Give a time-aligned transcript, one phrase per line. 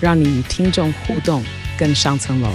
[0.00, 1.42] 让你与听众互动
[1.78, 2.48] 更上层楼。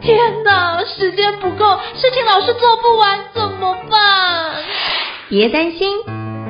[0.00, 4.54] 天哪，时间不够，事情老是做不完怎么办？
[5.28, 5.88] 别担心，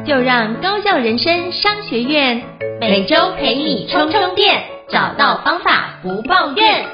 [0.07, 2.43] 就让高效人生商学院
[2.81, 6.87] 每周陪你充充电，找到方法不抱怨。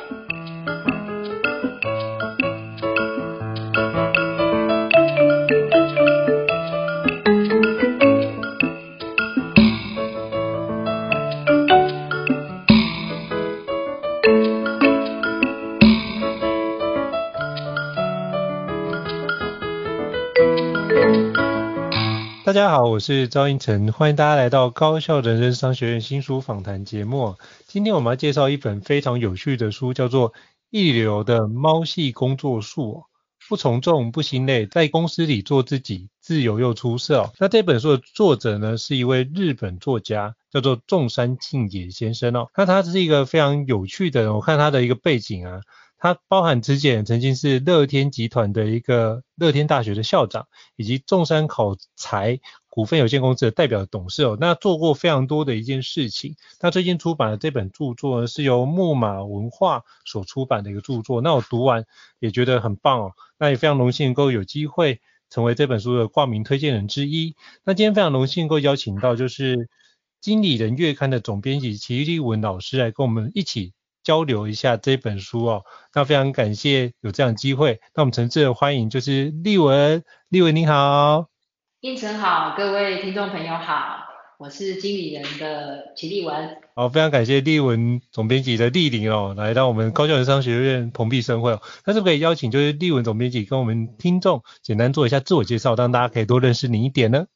[22.57, 27.37] 大家好，我是赵胤丞，欢迎大家来到高效人生商学院新书访谈节目。
[27.67, 30.33] 今天我们要介绍一本非常有趣的书，叫做
[30.71, 33.03] 《一流的猫系工作术》，
[33.51, 37.31] 不从众，不心累，在公司里做自己，自由又出色。
[37.39, 42.47] 那这本书的作者呢，是一位日本作家，叫做仲山庆也先生哦。
[42.57, 45.61] 那他是一个非常有趣的人，我看他的一个背景啊。
[45.99, 52.39] 他包含之前曾经是乐天集团的一个乐天大学的校长，以及仲山考材
[52.69, 56.37] 股份有限公司的代表董事哦，那做过非常多的一件事情。
[56.61, 61.23] 那最近出版的这本著作呢，是由木马文化所出版的一个著作。
[61.23, 61.87] 那我读完
[62.19, 65.01] 也觉得很棒哦，那也非常荣幸能够有机会
[65.31, 67.35] 成为这本书的挂名推荐人之一。
[67.65, 69.57] 那今天非常荣幸能够邀请到就是
[70.21, 73.73] 《经理人月刊》的总编辑齐立文老师来跟我们一起。
[74.07, 81.27] 交流一下这本书哦，那非常感谢有这样的机会，那我们诚挚的欢迎就是立文，立文你好，
[81.81, 84.05] 胤丞好，各位听众朋友好，
[84.39, 86.57] 我是经理人的齐立文。
[86.77, 97.27] 好，非常感谢立文总编辑的莅临哦，来到我们高校人商学院蓬荜生辉哦，那是不是可以邀请就是立文总编辑跟我们听众简单做一下自我介绍，让大家可以多认识你一点呢？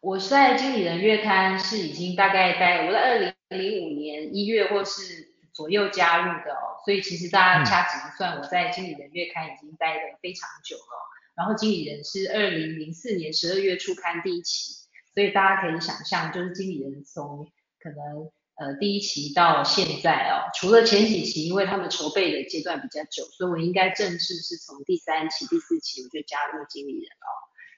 [0.00, 5.35] 我在经理人月刊是已经大概在我在二零零五年一月或是。
[5.56, 11.16] 左右加入的哦，所以其实大家掐指一算，我在经理人月刊已经待了非常久了。
[11.34, 14.74] 然后经理人是二零零四年十二月初刊第一期，
[15.14, 17.50] 所以大家可以想象，就是经理人从
[17.80, 27.32] 可能呃第一期到现在哦，除了前几期因为他们筹备的阶段比较久，所以我应该正式是从第三期、第四期我就加入经理人哦。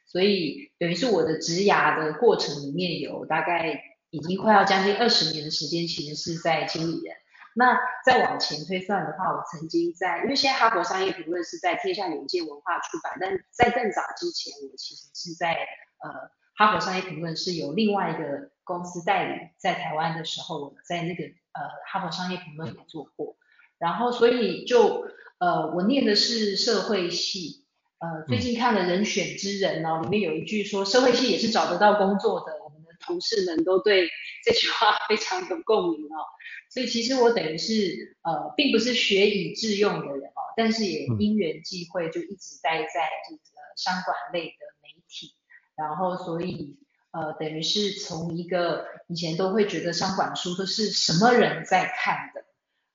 [0.04, 7.14] 所以等于是我的职涯的过程里面有大概已经快要将近二十年的时间，其实是在经理人。
[7.58, 15.54] 那再往前推算的话，我曾经在，因为现在哈佛商业评论是在天下远见文化出版，但在更早之前，我其实是在
[15.98, 21.60] 呃哈佛商业评论是有另外一个公司代理在台湾的时候，我在那个呃
[21.90, 23.36] 哈佛商业评论也做过，
[23.78, 25.08] 然后所以就
[25.40, 27.66] 呃我念的是社会系，
[27.98, 34.08] 呃最近看了人选之人哦，里面有一句说社会系也是找得到工作的，我们的同事们都对
[34.48, 36.24] 这句话非常有共鸣哦。
[36.70, 43.42] 所以其实我等于是呃，并不是学以致用的人哦，但是也因缘际会就一直待在这个
[43.76, 45.34] 商管类的媒体，
[45.76, 46.78] 然后所以
[47.10, 52.44] 呃，等于是从一个以前都会觉得商管书都是什么人在看的，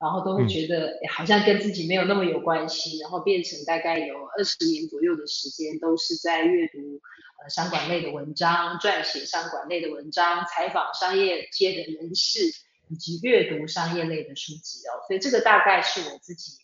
[0.04, 7.00] 然后都会觉得好像跟自己没有那么有关系，然后变成大概有二十年左右的时间都是在阅读
[7.42, 12.52] 呃商管类的文章，撰写商管类的文章，采访商业界的人士。
[12.90, 16.58] 以及阅读商业类的书籍哦，所以这个大概是我自己，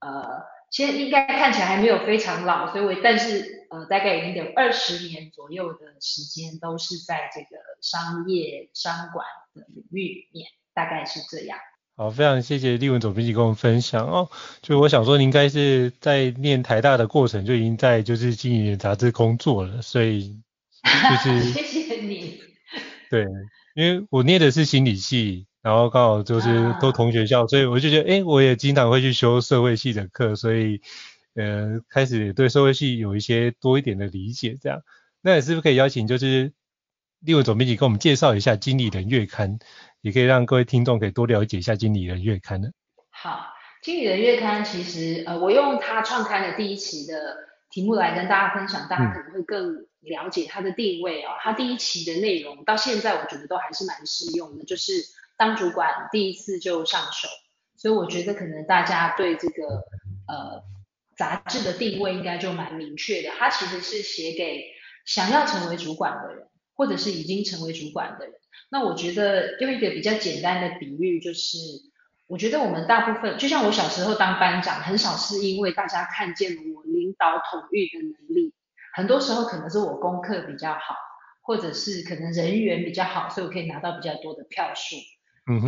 [0.00, 9.24] 呃，现在应该看起来还没有非常老，所以我但是呃大概已经有二十年左右的时间都是在这个商业商管
[9.54, 11.56] 的领域里面，大概是这样。
[12.00, 14.30] 好，非常谢谢立文总编辑跟我们分享哦。
[14.62, 20.40] 就我想说，您应该是在念台大的过程就已经在就是经理人杂志工作了，所以
[20.82, 22.40] 就是 谢谢你。
[23.10, 23.26] 对，
[23.74, 25.46] 因为我念的是心理系。
[25.60, 30.80] 然后刚好就是都同学校，啊、所以我就觉得，哎，我也经常会去修社会系的课，所以，
[31.34, 34.80] 呃，开始也对社会系有一些多一点的理解，这样。
[35.20, 36.54] 那也是不是可以邀请，就是
[37.20, 39.58] 立文总编辑跟我们介绍一下《经理人月刊》，
[40.02, 42.70] 也可以让各位听众可以多了解一下《经理人月刊》呢？
[43.10, 43.54] 好，
[43.84, 47.36] 《经理人月刊》其实，呃，我用它创刊的第一期的
[47.70, 51.28] 题目来跟大家分享，大家可能会更了解它的定位哦。
[51.40, 54.92] 它第一期的内容到现在我觉得都还是蛮适用的，就是
[55.36, 57.28] 当主管第一次就上手，
[57.76, 59.82] 所以我觉得可能大家对这个
[60.26, 60.62] 呃
[61.14, 63.30] 杂志的定位应该就蛮明确的。
[63.38, 64.64] 它其实是写给
[65.04, 68.34] 想要成为主管的人，或者是已经成为主管的人。
[68.70, 71.58] 那我觉得用一个比较简单的比喻就是。
[72.30, 78.54] 我觉得我们大部分，就像我小时候当班长，很少是因为大家看见了我领导统御的能力，
[78.94, 80.94] 很多时候可能是我功课比较好，
[81.42, 84.94] 或者是可能人缘比较好，所以我可以拿到比较多的票数。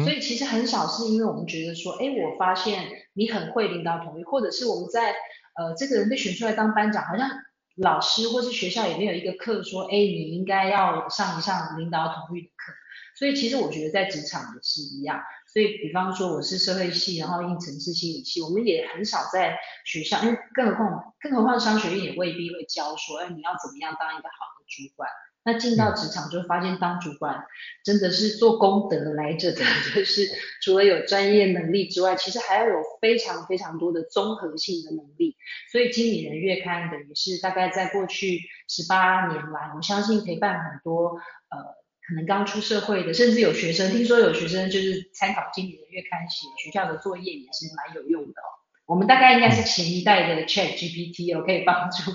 [0.04, 5.10] 所以其实很少是因为我们觉得说，哎，我发现你很会领导统御，或者是我们在
[5.56, 7.28] 呃这个人被选出来当班长，好像
[7.76, 12.72] 老师或是学校也没有一个课说，哎，你应该要上一上领导统御的课。
[13.14, 15.20] 所以其实我觉得在职场也是一样。
[15.52, 25.10] 所以，比方说我是社会系，然后应城市心理系，我们也很少在学校，因为更何况，更何况商学院也未必会教说，哎，你要怎么样当一个好的主管。
[25.44, 27.44] 那进到职场就发现，当主管
[27.84, 29.60] 真的是做功德来着的，
[29.94, 30.28] 就是
[30.62, 35.36] 除了有专业能力之外，其实还要有非常非常多的综合性的能力。
[35.70, 41.18] 所以，经理人月刊等于是大概在过去十八年来，我相信陪伴很多
[41.50, 41.82] 呃。
[42.04, 48.50] 可能刚出社会的，甚至有学生，听说有学生就是参考经理人月刊写学校的作业也是蛮有用的哦。
[48.86, 52.10] 我们大概应该是前一代的 Chat GPT 哦，可以帮助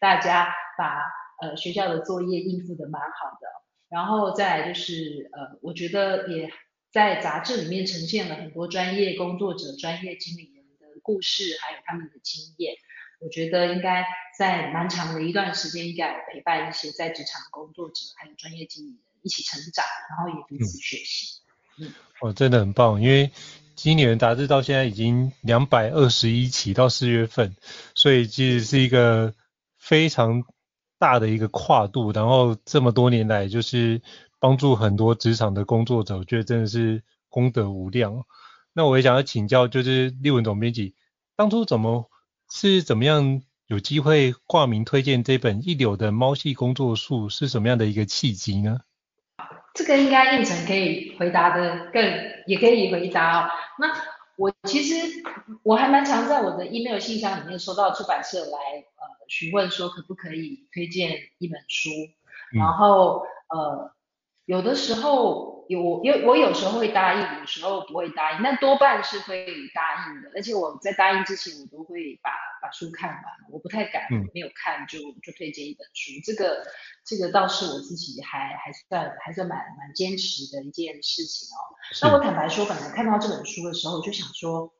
[0.00, 1.00] 大家把
[1.40, 3.48] 呃学校的作业应付的蛮好的。
[3.88, 6.50] 然后再来就是呃，我觉得也
[6.90, 12.74] 在杂志里面呈现了很多专业工作者、专业经理人的故事，还有他们的经验。
[13.20, 14.04] 我觉得应该
[14.38, 18.98] 在蛮长的一段时间，应该有陪伴一些在职场工作者，还有专业经理人。
[19.20, 21.40] 一起成长，然后也彼此学习。
[21.76, 23.26] 嗯，哦，真的很棒，因为
[23.74, 27.56] 《经理人》杂志到现在已经两百二十一期到四月份，
[27.96, 29.34] 所以其实是一个
[29.76, 30.44] 非常
[30.98, 32.12] 大的一个跨度。
[32.12, 34.02] 然后这么多年来，就是
[34.38, 38.24] 帮助很多职场的工作者，我觉得真的是功德无量。
[38.72, 40.94] 那我也想要请教，就是立文总编辑，
[41.36, 42.10] 当初怎么
[42.50, 48.80] 是怎么样有机会挂名推荐这本一流的猫系工作术，是什么样的一个契机呢？
[49.74, 52.02] 这个应该应成可以回答的更，
[52.46, 53.50] 也可以回答哦。
[53.78, 53.88] 那
[54.38, 54.94] 我其实
[55.64, 58.58] 我还蛮常在我的 email 信箱里面收到出版社来
[58.96, 61.90] 呃询问说可不可以推荐一本书，
[62.52, 63.90] 然后呃
[64.48, 65.56] 有的时候。
[65.68, 70.30] 有有我有时候会答应，有时候不会答应，但多半是会答应的。
[70.34, 72.30] 而且我在答应之前，我都会把
[72.62, 73.22] 把书看完。
[73.52, 76.64] 我不太敢没有看就就推荐一本书，这个
[77.04, 81.60] 这个倒是我自己还还算还算蛮蛮坚持的一件事情哦。
[82.00, 84.72] 那我坦白说，本来看到这本书的时候，我就想说，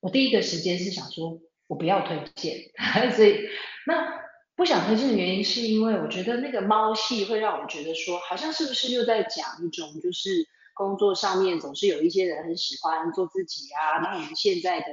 [0.00, 2.72] 我第一个时间是想说我不要推荐，
[3.12, 3.46] 所以
[3.86, 4.23] 那。
[4.56, 14.86] 不想推荐的原因是因为我觉得那个猫系会让我觉得说，好像是不是又在讲一种就是工作上面总是有一些人很喜欢做自己啊，那我们现在的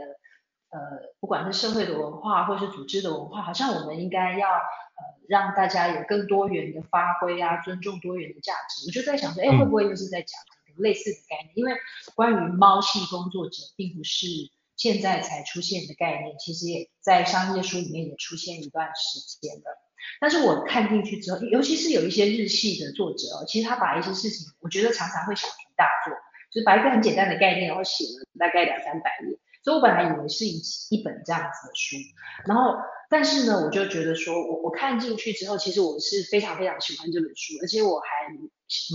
[0.72, 0.80] 呃
[1.19, 8.88] 不管是社会的文化或是组织的文化，好像我们应该要呃让大家有更多元的发挥啊，尊重多元的价值。
[8.88, 10.40] 我就在想说，哎，会不会又是在讲
[10.78, 11.54] 类似的概念？
[11.56, 11.74] 因为
[12.16, 14.25] 关于猫系工作者，并不是。
[14.81, 19.78] 现在才出现的概念，其实也在商业书里面也出现一段时间了。
[20.19, 26.11] 但是我看进去之后，尤其是有一些日系的作者，其实他把一些事情，我觉得常常会小题大做，
[26.52, 29.38] 就是把一个很简单的概念，然后写了大概两三百页。
[29.64, 30.59] 所以我本来以为是一
[30.90, 31.97] 一本这样子的书，
[32.47, 32.73] 然后
[33.07, 38.07] 但是呢，我就觉得说我我看进去之后，其实我是非常非常喜欢这本书，而且我还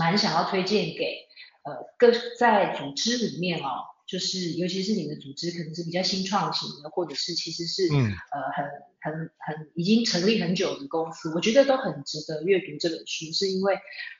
[0.00, 1.28] 蛮想要推荐给
[1.62, 3.94] 呃各在组织里面哦。
[4.06, 8.64] 就是，尤其是你的组织可能是比较新创型的，或者是其实是、嗯、呃很
[9.00, 13.78] 很很已经成立很久的公司，我觉得都很值得阅读这本书，是因为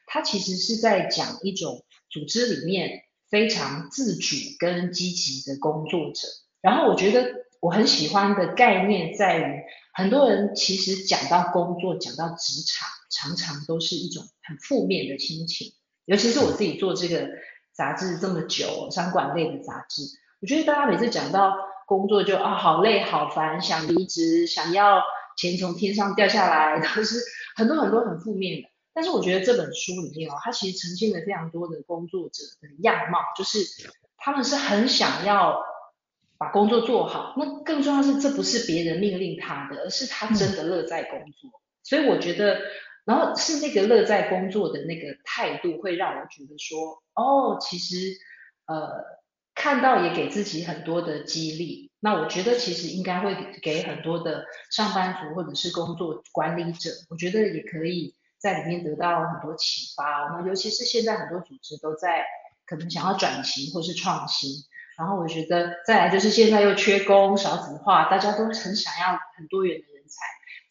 [0.09, 6.26] 它其实是在讲一种组织里面非常自主跟积极的工作者。
[6.61, 9.62] 然后我觉得我很喜欢的概念在于，
[9.95, 15.75] 很多人其实讲到工作，讲到职场，常常都是一种很负面的心情，
[16.07, 17.31] 尤其是我自己做这个。
[17.76, 20.02] 杂志这么久，商管类的杂志，
[20.40, 21.54] 我觉得大家每次讲到
[21.87, 25.02] 工作就啊好累好烦，想离职，想要
[25.37, 27.21] 钱从天上掉下来，都是
[27.54, 28.68] 很多很多很负面的。
[28.95, 33.59] 但是我觉得这本书里面哦，它其实呈现了非常多的工作者的样貌，就是
[34.16, 35.61] 他们是很想要
[36.38, 37.35] 把工作做好。
[37.37, 41.61] 那更重要是，这不是别人命令他的，而是他真的乐在工作。
[41.83, 42.59] 所以我觉得。
[43.06, 48.18] 然后是那个乐在工作的那个态度，会让我觉得说，哦，其实，
[48.66, 48.92] 呃，
[49.54, 51.92] 看到也给自己很多的激励。
[52.00, 60.36] 那我觉得其实应该会给很多的上班族或者是工作管理者，我觉得也可以在里面得到很多启发。
[60.36, 62.25] 那尤其是现在很多组织都在
[62.66, 64.50] 可能想要转型或是创新，
[64.98, 70.26] 然后我觉得再来就是现在又缺工少子化，大家都很想要很多元的人才。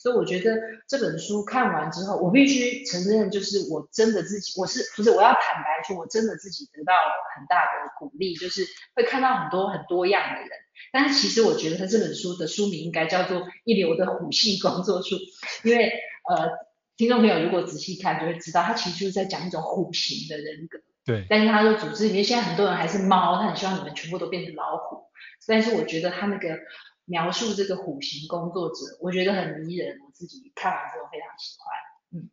[0.06, 0.56] 所以我觉得
[0.88, 6.94] 这本书看完之后，我必须承认，就是我真的自己，我是不是我要坦白说，我真的自己得到
[7.36, 8.64] 很大的鼓励，就是
[8.96, 10.50] 会看到很多很多样的人。
[10.94, 15.16] 但是其实我觉得他这本书的书名应该叫做《一流的虎系工作术》，
[15.64, 15.92] 因为
[16.30, 16.52] 呃，
[16.98, 20.78] 听众朋友如果仔细看就会知道，他其实就是在讲一种虎型的人格。
[21.04, 21.26] 对。
[21.28, 25.06] 但是他说组织里面现在很多人还是猫，他很希望你们全部都变成老虎。
[25.48, 26.60] 但是我觉得他那个。
[27.06, 32.22] 描述这个虎形工作者，我觉得很迷人，我自己看完之后非常喜欢。
[32.22, 32.30] 嗯，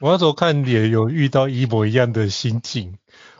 [0.00, 2.96] 我那时候看也有遇到一模一样的心境。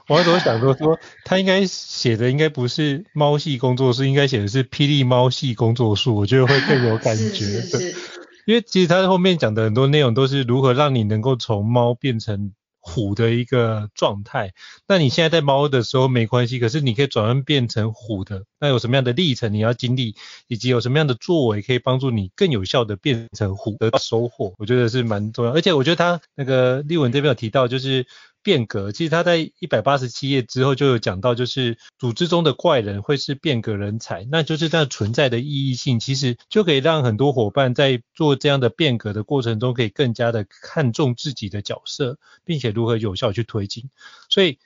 [0.09, 7.23] 我那时候想说，说他应该写的应该不是猫系工作室，应该写的是霹雳猫系工作术，我觉得会更有感觉。
[7.23, 7.97] 是是是。
[8.47, 12.53] 因为其实他后面讲的很多内容都是如何让你能够从猫变成。
[12.89, 14.55] 虎的一个状态，
[14.87, 20.17] 那你现在在猫的时候没关系，可是你可以转换变成虎的，那有什么样的历程你要经历，
[20.47, 25.53] 以及有什么样的作为可以帮助你更有效的变成虎得到收获，我觉得是蛮重要。
[25.53, 28.07] 而且我觉得他那个立文这边有提到，就是。
[28.43, 43.91] 变革，其实他在一百八十七页之后就有讲到，就是组织中的怪人会是变革人才，那就是它存在的意义性，其实就可以让很多伙伴在做这样的变革的过程中，可以更加的看重自己的角色，并且如何有效去推进。
[44.31, 44.59] 所以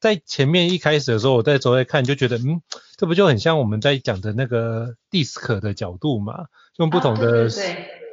[0.00, 2.62] 在前面一开始的时候，我在走在看就觉得，嗯，
[2.96, 6.46] 这不就很像我们在讲的那个 DISC 的角度嘛，
[6.76, 7.48] 用不同的。
[7.48, 8.07] 啊，对对对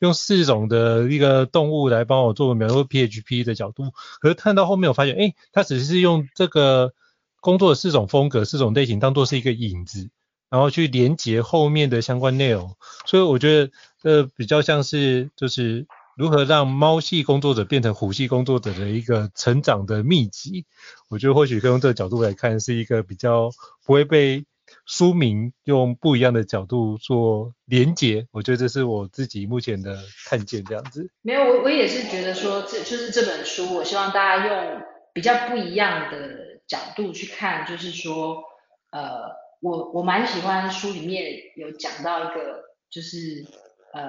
[0.00, 6.92] 用四种的一个动物来帮我做描述 PHP 的角度，可是看到后面我发现，哎，它只是用这个
[7.40, 10.10] 工作的四种风格、四种类型当做是一个引子，
[10.50, 12.76] 然后去连接后面的相关内容。
[13.06, 13.72] 所以我觉得
[14.02, 15.86] 这比较像是就是
[16.16, 20.66] 如何让猫系工作者变成虎系工作者的一个成长的秘籍。
[21.08, 23.50] 我觉得或许可以用这个角度来看，是一个比较
[23.84, 24.44] 不会被。
[24.86, 29.96] 书名用不一样的角度做连结，我觉得这是我自己目前的
[30.28, 31.10] 看见这样子。
[31.22, 34.82] 没有，我我也是觉得说，这就是这本书，我希望大家用
[35.14, 38.42] 比较不一样的角度去看，就是说，
[38.90, 39.22] 呃，
[39.60, 43.46] 我我蛮喜欢书里面有讲到一个，就是
[43.94, 44.02] 呃，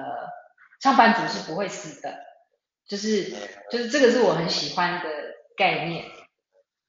[0.82, 2.18] 上班族是不会死的，
[2.86, 3.32] 就是
[3.70, 5.08] 就是这个是我很喜欢的
[5.56, 6.04] 概念。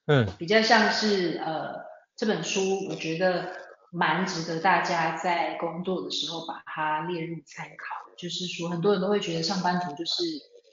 [0.08, 1.86] 嗯，比较像是呃
[2.18, 3.66] 这本书，我觉得。
[3.92, 7.96] 蛮值得大家在工作的时候把它列入参考。
[8.18, 10.24] 就是说，很多人都会觉得上班族就是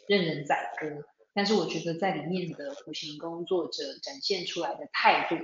[0.09, 1.05] 任人宰割，
[1.35, 5.37] 但是我觉得在里面的虎型工作者展现出来的态度，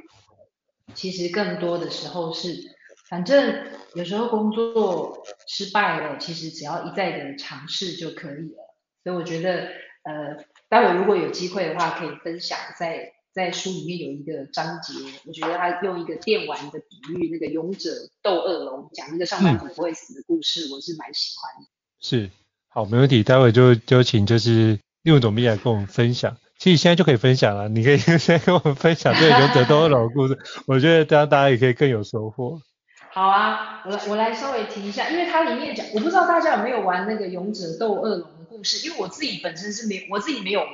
[0.94, 2.74] 其实更多的时候是，
[3.08, 8.74] 反正有时候工作失败了，其实只要一再的尝试就可以了。
[9.04, 9.68] 所以我觉得，
[10.04, 13.12] 呃，待会如果有机会的话，可以分享在。
[13.32, 14.92] 在书里面有一个章节，
[15.24, 17.90] 我觉得他用一个电玩的比喻，那个勇者
[18.22, 21.70] 斗恶龙，讲那个上班族不会死的故事，嗯、我是蛮喜欢的。
[22.00, 22.30] 是，
[22.68, 26.36] 好，没问题，待会就就请就是俐文总编来跟我们分享。
[26.58, 32.60] 其实现在就可以分享了，你可以 先跟我们分享这个勇者斗恶龙的故事，我觉得这样大家也可以更有收获。
[33.12, 40.72] 好啊，我来我来稍微提一下，因为它里面讲，我不知道大家有没有玩那个勇者斗恶龙的故事，因为我自己本身是没，我自己没有玩。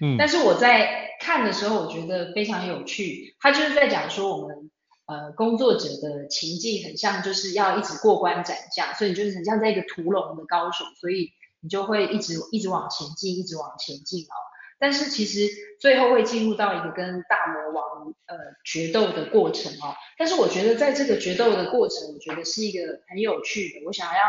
[0.00, 3.34] 嗯，但是我在看的时候，我觉得非常有趣。
[3.40, 4.70] 他就是在讲说，我们
[5.06, 14.34] 呃工作者的情境很像，就是要一直过关斩将，所以你就是很像在一个屠龙的高手，所以你就会一直一直往前进，一直往前进哦。
[14.78, 15.48] 但是其实
[15.80, 19.96] 最后会进入到一个跟大魔王呃决斗的过程哦。
[20.16, 23.86] 但是我觉得在这个决斗的过程，我觉得是一个很有趣的。
[23.86, 24.20] 我想要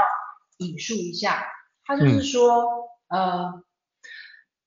[0.57, 1.45] 引述一下，
[1.85, 2.63] 他就是说，
[3.09, 3.63] 嗯、呃，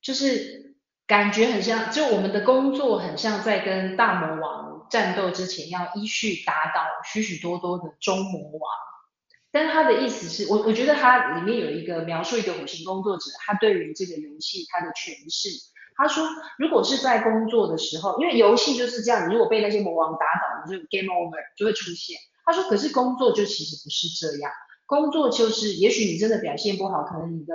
[0.00, 0.71] 就是。
[1.12, 8.62] 感觉很像，就我们的工作很像在跟大魔王战斗之前，要依序打倒许许多多的中魔王。
[9.50, 15.50] 但是他的意思是我，我觉得他里面有一个描述一个五行工作者，他对于这个游戏他的诠释。
[15.97, 16.26] 他说，
[16.57, 22.16] 如果是在工作的时候，因为游戏就是这样，如果被那些魔王打倒，你就 game over 就会出现。
[22.47, 24.50] 他说，可是工作就其实不是这样，
[24.87, 27.54] 工作就是，也许你真的表现不好，可能你的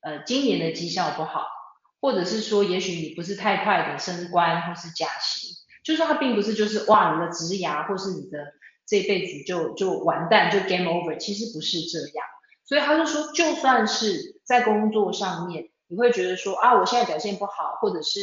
[0.00, 1.57] 呃今年的绩效不好。
[2.00, 5.50] 或者是说，也许你不是太快的升官或是加薪，
[5.84, 8.38] 就是说它并不是就是哇，你的职涯或是你的
[8.86, 12.26] 这辈子就就完蛋就 game over，其实不是这样。
[12.64, 18.20] 所以他就说，就算是在工作上面，你会觉得说啊，我现在表现不好，或者是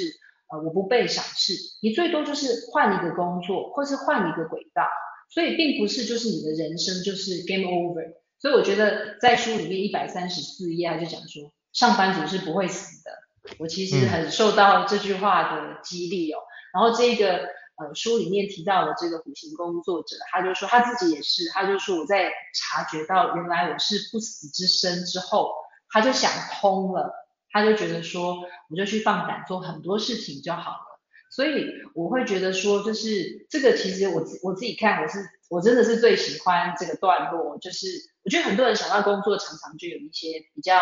[0.50, 4.84] 呃我不被赏识，你最多就是换一个工作，或是换一个轨道。
[5.28, 8.14] 所以并不是就是你的人生就是 game over。
[8.38, 13.12] 所以我觉得在书里面一百三十四页他就讲说，上班族是不会死的。
[13.58, 16.40] 我其实很受到这句话的激励哦。
[16.74, 17.38] 然后这个
[17.78, 25.52] 呃书里面提到的这个虎行工作者，他就说他自己也是，他就说我在察觉到原来我是不死之身之后，
[25.90, 27.14] 他就想通了，
[27.50, 28.36] 他就觉得说
[28.70, 31.00] 我就去放胆做很多事情就好了。
[31.30, 37.88] 所以我会觉得说，就是这个其实我我自己看我是我真的是最喜欢这个段落，就是
[38.24, 40.82] 我觉得很多人想到工作常常就有一些比较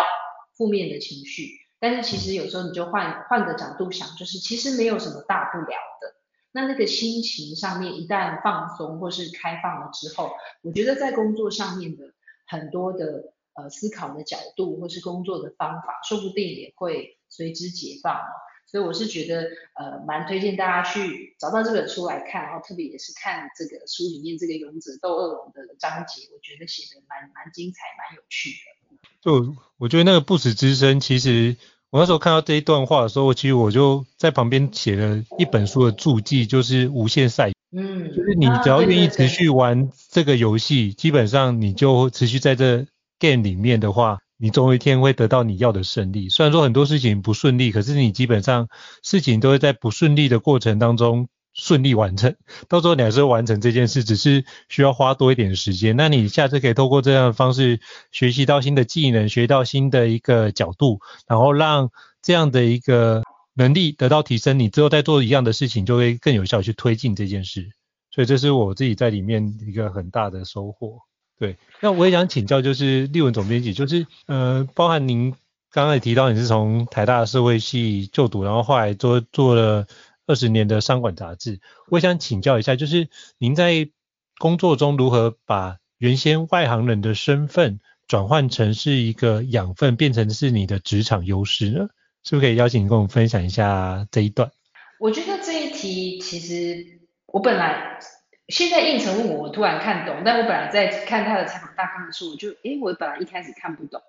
[0.56, 1.63] 负面的情绪。
[1.84, 6.16] 但是其实有时候你就换换个角度想，就是其实没有什么大不了的。
[6.54, 12.14] 那那个心情上面一旦放松或是开放了之后，我觉得在工作上面的
[12.48, 18.18] 很多的呃思考的角度或是工作的方法，说不定也会随之解放。
[18.66, 29.00] 所以我是觉得呃蛮推荐大家去找到这本书来看，然后特别也是看这个书里面这个勇者斗恶龙的章节，我觉得写的蛮蛮精彩，蛮有趣的。
[29.20, 31.58] 就我觉得那个不死之身，其实。
[31.94, 37.52] 我那时候看到这一段话的时候，其实我就在旁边写了一本书的注记，就是无限赛。
[37.72, 42.88] 嗯，就是你只要愿意持续玩这个游戏，基本上你就持续在这
[43.20, 46.30] game 里面的话，你总有一天会得到你要的胜利。
[46.30, 48.70] 虽然说很多事情不顺利，可是你基本上
[49.04, 51.28] 事情都会在不顺利的过程当中。
[51.54, 52.36] 顺利完成，
[52.68, 55.96] 到时候你还是会完成这件事，只是需要花多一点时间。
[55.96, 57.80] 那你下次可以透过这样的方式
[58.12, 61.92] 学习到新的技能，学到新的一个角度，然后让
[62.24, 63.22] 这样的一个
[63.54, 67.70] 能力得到提升，你之后再做一样的事情就会更有效去推进这件事。
[68.10, 71.02] 所以这是我自己在里面一个很大的收获。
[71.38, 75.32] 对，那我也想请教，就是立文总编辑，就是呃，包含您
[75.72, 79.86] 刚刚也提到你是从台大社会系就读，然后后来做做了。
[80.26, 83.90] 二十年的商管杂志，我想请教一下，就是您在
[84.38, 91.88] 工作中如何把原先外行人的身份转换成是一个养分，变成是你的职场优势呢？
[92.24, 94.52] 是不是可以邀请你跟我们分享一下这一段？
[95.00, 98.00] 我觉得这一题其实我本来
[98.48, 104.02] 现在应承问我，我突然看懂，但我本来在看他的采访大纲的时候，我就诶，我本来一开始看不懂。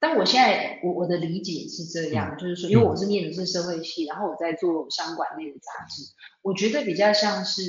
[0.00, 6.02] 但我现在我我的理解是这样，就是说，因为我是念的是社会系，然后我在做商管类的杂志，
[6.40, 7.62] 我觉得比较像是，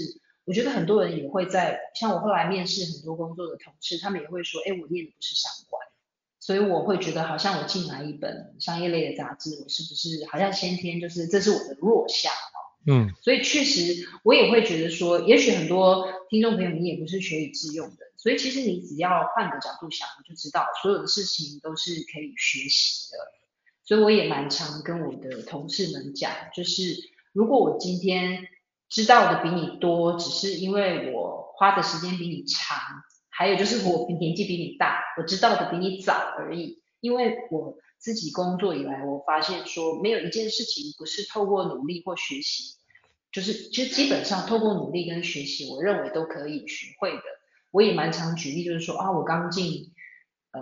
[0.46, 5.86] 我觉得很多人也会在，像我后来面试很多工作的同事，他们也会说，哎，我念的不是商管，
[6.40, 12.32] 所以我会觉得好像我进来一本商业类的杂志，我是不是好像先天就是这是我的弱项？
[12.88, 23.18] 嗯，所以确实我也会觉得说，也许很多听众朋友你也不是学以致用的，所以其实你只要换个角度想，你就知道所有的事情都是可以学习的。
[23.84, 26.96] 所以我也蛮常跟我的同事们讲，就是
[27.34, 28.48] 如果我今天
[28.90, 32.78] 知道的比你多，只是因为我花的时间比你长，
[33.30, 37.78] 还有就是我年纪比你大，我知道的比你早而已，因为我。
[38.02, 42.74] 自己工作以来，我发现说没有一件事情不是透过努力或学习，
[43.32, 47.22] 就是其实基本上透过努力跟学习，我认为都可以学会的。
[47.72, 49.94] 我也蛮常举例，就是说啊，我刚进
[50.52, 50.62] 呃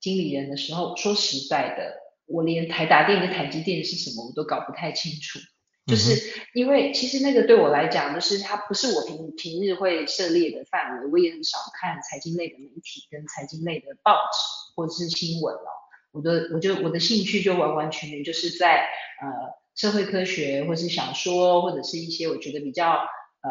[0.00, 1.94] 经理人的时候，说实在的，
[2.26, 5.38] 我连台达电跟台积电是什么我都搞不太清楚，
[5.86, 15.68] 就是因为其实那个对我来讲，就是它不是我平平日会涉猎的范围，我也很少看财经类的媒体跟财经类的报纸或者是新闻哦。
[16.12, 18.88] 我的我就我的兴趣就完完全全就是在
[19.22, 19.28] 呃
[19.76, 22.94] 社会科学或是小说或者是一些我觉得比较
[23.42, 23.50] 呃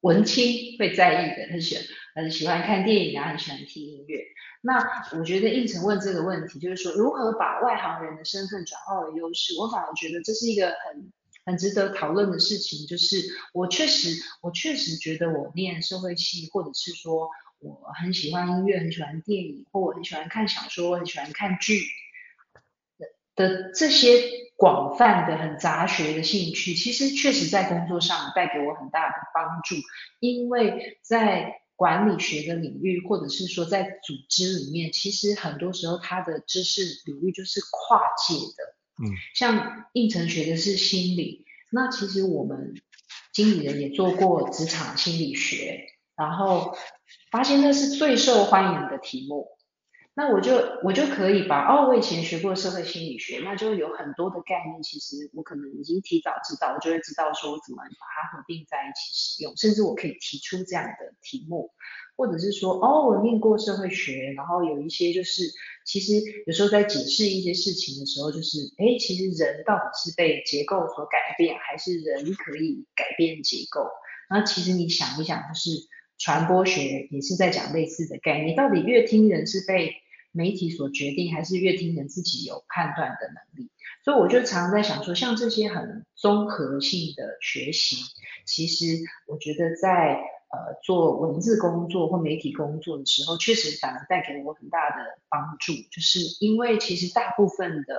[0.00, 4.24] 文青会在意的，很喜欢很喜欢看电影啊，很喜欢听音乐。
[4.60, 4.78] 那
[5.18, 11.12] 我觉得胤丞问这个问题，就是说如何把外行人的身份转化为优势，我反而觉得这是一个很
[11.44, 12.86] 很值得讨论的事情。
[12.86, 13.16] 就是
[13.52, 17.30] 我确实我确实觉得我念社会系或者是说。
[17.64, 21.78] 我很喜欢音乐，很喜欢电影，或我很喜欢看小说，我很喜欢看剧
[22.98, 24.20] 的的这些
[24.56, 29.76] 广泛的、很杂学的兴趣，其实确实在工作上带给我很大的帮助。
[30.18, 39.02] 因为在管理学的领域，或者是说在组织里面，其实很多时候它的知识领域就是跨界的。
[39.02, 42.80] 嗯，像应成学的是心理，那其实我们
[43.32, 46.76] 经理人也做过职场心理学，然后。
[47.30, 49.46] 发现那是最受欢迎的题目，
[50.14, 61.70] 那我就我就可以把哦，我以前学过社会心理学，那就有很多的概念，其实我可能已经提早知道，我就会知道说怎么把它合并在一起使用，甚至我可以提出这样的题目，
[62.14, 65.44] 或者是说哦，我念过社会学，然后有一些就是
[65.86, 66.12] 其实
[66.46, 73.88] 有时候在解释一些事情的时候，就是诶，其实人到底是被结构所改变，还是人可以改变结构？
[74.28, 75.70] 那其实你想一想，就是。
[76.18, 79.92] 传播学也是在讲类似的概念，到底越听人是被
[80.32, 83.70] 媒体所决定，还是阅听人自己有判断的能力？
[84.04, 87.96] 所以我就常常在想说，像这些很综合性的学习，
[88.44, 90.14] 其实我觉得在
[90.50, 94.96] 呃做文字工作或媒体工作的时候，确实反而带给我很大的
[95.28, 97.94] 帮助，就是因为其实大部分的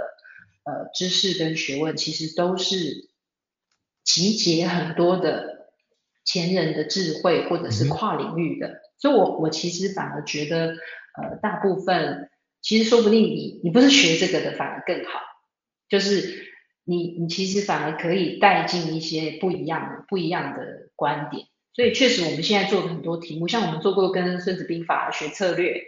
[0.65, 3.09] 呃知识跟学问，其实都是
[4.03, 5.69] 集结很多的
[6.25, 10.75] 前人的智慧，或者是跨领域的，所以我我其实反而觉得
[11.13, 12.29] 呃大部分
[12.61, 15.19] 其实说不定你你不是学这个的，反而更好。
[15.89, 16.49] 就是
[16.85, 21.45] 你，你其实反而可以带进一些不一样的、不一样的观点。
[21.75, 25.81] 所以确实，我们现在做的很多题目，像我们做过跟《孙子兵法》学策略，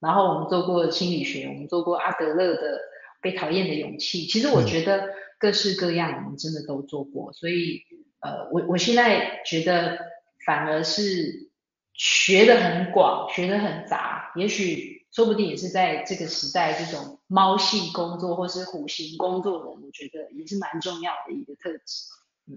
[0.00, 2.76] 然后我们做过心理学，我们做过阿德勒的
[3.20, 4.26] 《被讨厌的勇气》。
[4.32, 5.08] 其实我觉得
[5.38, 7.32] 各式各样，我们真的都做过。
[7.32, 7.82] 所以，
[8.20, 9.98] 呃，我我现在觉得
[10.44, 11.50] 反而是
[11.94, 14.96] 学得很广，学得很杂，也许。
[15.10, 22.04] 说不定也是在这个时代，这种猫系工作或是虎型工作的，我觉得也是蛮重要的一个特质。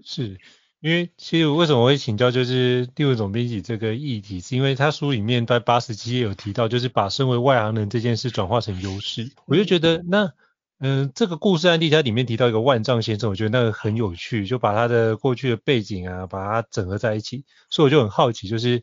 [0.04, 0.38] 是，
[0.80, 9.32] 因为其实为什么我会请教，就是第五总编辑这个议题，是因为他书里面在八十七页有提到，就是把身为外行人这件事转化成优势。
[9.46, 10.34] 我就觉得那，
[10.78, 18.82] 嗯、呃，这个故事案例它里面提到一个万丈先生，我觉得那个很有趣，就把他的过去的背景啊，把它整合在一起，所以我就很好奇，就是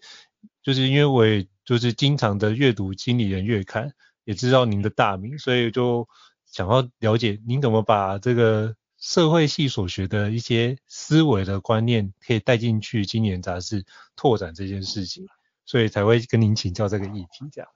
[0.64, 1.48] 就是因为我也。
[1.70, 3.90] 就是经常的阅读《经理人月刊》，
[4.24, 6.08] 也知道您的大名，所以就
[6.48, 15.28] 想要了解您怎么把这个社会系所学的一些思维的观念，可以带进去《经理人》杂志拓展这件事情，
[15.64, 17.48] 所以才会跟您请教这个议题。
[17.52, 17.70] 这样。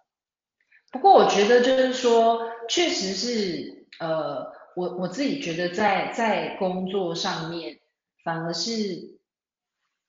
[0.91, 7.77] 不过我觉得就是说，确实是，呃，我我自己觉得在在工作上面，
[8.23, 9.19] 反而是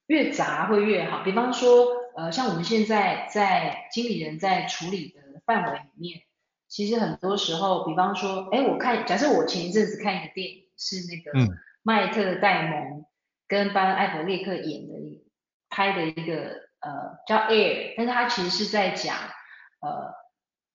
[0.06, 1.22] 越杂会越好。
[1.22, 2.02] 比方说。
[2.16, 6.22] 呃，像我们现在在经理人在处理的范围里面，
[6.68, 13.04] 其实很多时候，比方说，哎，我看，假设我前一阵子看一个电影，是那个迈特戴蒙
[13.48, 15.24] 跟班艾伯列克演的，
[15.68, 19.16] 拍的一个呃叫 Air，但是他其实是在讲
[19.80, 20.14] 呃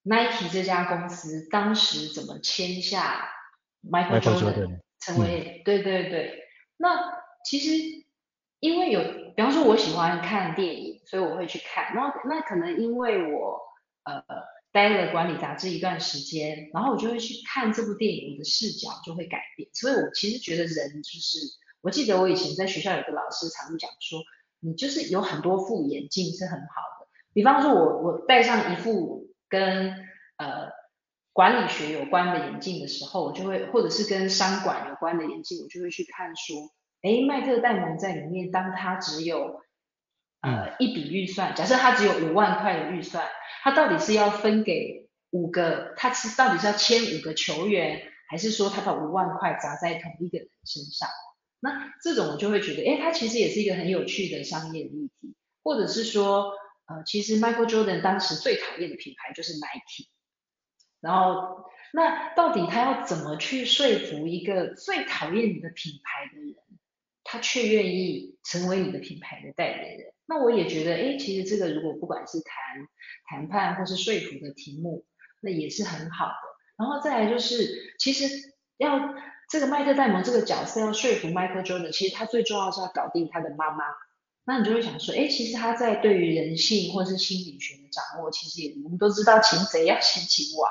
[0.03, 3.29] Nike 这家公司当时怎么签下
[3.83, 6.43] Michael Jordan 成为，对对对，
[6.77, 7.13] 那
[7.45, 7.99] 其实。
[8.61, 9.01] 因为有，
[9.39, 11.95] 比方说我喜欢看电影，所以我会去看。
[11.95, 13.57] 然后那可能因为我
[14.03, 14.21] 呃
[14.73, 19.69] 待了管理杂志一段时间，然后我就会去看这部电影，我的视角就会改变。
[19.71, 21.37] 所以我其实觉得人就是，
[21.79, 24.19] 我记得我以前在学校有个老师常讲说，
[24.59, 27.07] 你就是有很多副眼镜是很好的。
[27.31, 29.91] 比方说我我戴上一副跟
[30.35, 30.67] 呃
[31.31, 36.69] 管理学有关的眼镜的时候，我就会或者是跟商管有关的眼镜，我就会去看书。
[37.01, 39.61] 哎，麦特戴蒙在里面，当他只有
[40.41, 43.25] 呃一笔预算，假设他只有五万块的预算，
[43.63, 51.07] 他到底是要分给五个，他是到底是要签五个球员，还是说他把五万块砸在同一个人身上？
[51.61, 56.53] 那这种我就会觉得，哎，他其实也是一个很有趣的商业的议题，或者是说，
[56.85, 60.09] 呃，其实 Michael Jordan 当时最讨厌的品牌就是 Nike，
[61.01, 66.55] 然后那到底他要怎么去说服一个最讨厌你的品牌的人？
[67.23, 72.87] 他却愿意成为你的品牌的代言人，那我也觉得，哎，其实这个如果不管是谈
[73.27, 75.05] 谈判或是说服的题目，
[75.41, 76.33] 那也是很好的。
[76.77, 78.97] 然后再来就是，其实要
[79.49, 83.83] 这个麦克戴蒙这个角色要说服 Michael Jordan，其实他最重要是要搞定他的妈妈。
[84.49, 90.67] 那你就会想说，哎，其实他在对于人性或是心理学的掌握，其实也我们都知道，擒贼要先擒王。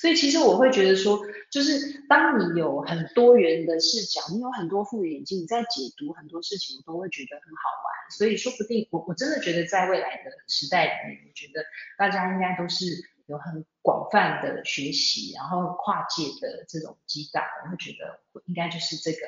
[0.00, 8.10] 所以其实我会觉得说，就是当你有很多元的视角，你有很多副眼镜，你在解读很多事情，我都会觉得很好玩。
[8.16, 11.62] 所以说不定，我我真的觉得在未来的时代里面，我觉得
[11.98, 12.86] 大家应该都是
[13.26, 19.18] 有很广泛的学习，然后跨界的这种激荡，我会觉得应该就是这个。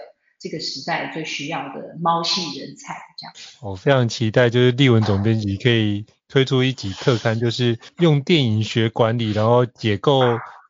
[0.42, 3.32] 这个时代最需要的猫系人才，这样。
[3.60, 10.20] 我非常期待，就是立文总编辑可以推出一集特刊，就是用电影学管理，然后解构，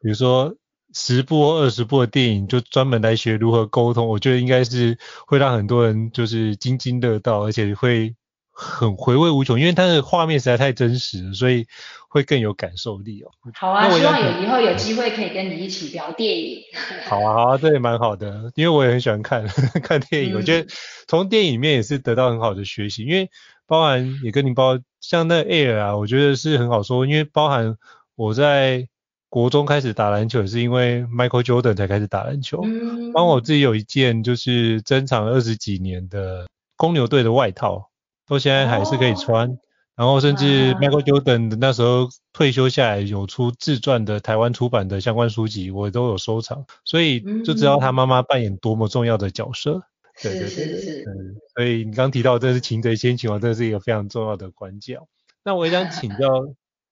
[0.03, 0.55] 比如说
[0.93, 4.07] 十部二十部的电影，就专门来学如何沟通。
[4.07, 8.15] 我觉得应该是会让很多人就是津津乐道，而且会。
[8.53, 11.67] 很回味无穷，因为它的画面实在太真实了，所以
[12.09, 13.31] 会更有感受力哦。
[13.55, 16.63] 好啊，希望有以后有机会可以跟你一起聊电影。
[17.09, 19.47] 好啊，好啊，这也蛮好的，因为我也很喜欢看
[19.83, 20.69] 看电影，嗯、我觉得
[21.09, 23.31] 从电影里面也是得到很好的学习，因为
[23.67, 27.77] 包含也跟你包像那 Air 啊，我觉得是很好说，因为包含
[28.15, 28.87] 我在
[29.31, 32.61] 国中开始打篮球，也是因为 Michael Jordan 才开始打篮球。
[32.65, 33.13] 嗯。
[33.13, 37.89] 包括我自己有一件就是珍藏二十几年的公牛队的外套。
[38.33, 39.59] 到现在还是可以穿，
[39.95, 49.73] 然后甚至 Michael Jordan 那时候退休下来有出自传的台湾出版的相关书籍，我都有收藏，所以就知道他妈妈扮演多么重要的角色。
[49.75, 49.85] 嗯、
[50.23, 54.99] 对对对对，嗯，所以你刚提到这是擒贼先擒王，这是一个非常重要的关键。
[55.45, 56.27] 那我也想请教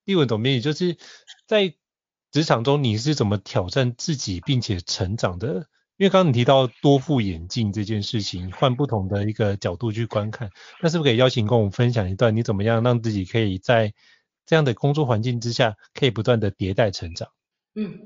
[0.04, 0.98] 丽文总编辑，就是
[1.46, 1.72] 在
[2.30, 5.66] 职场中你是怎么挑战自己并且成长的？
[6.00, 13.92] 因为刚刚你提到多副眼镜这件事情，换不同的一个角度去观看，那是不是可以邀请跟我们分享一段，你怎么样让自己可以在
[14.46, 17.28] 这样的工作环境之下，可以不断的迭代成长？
[17.74, 17.98] 嗯，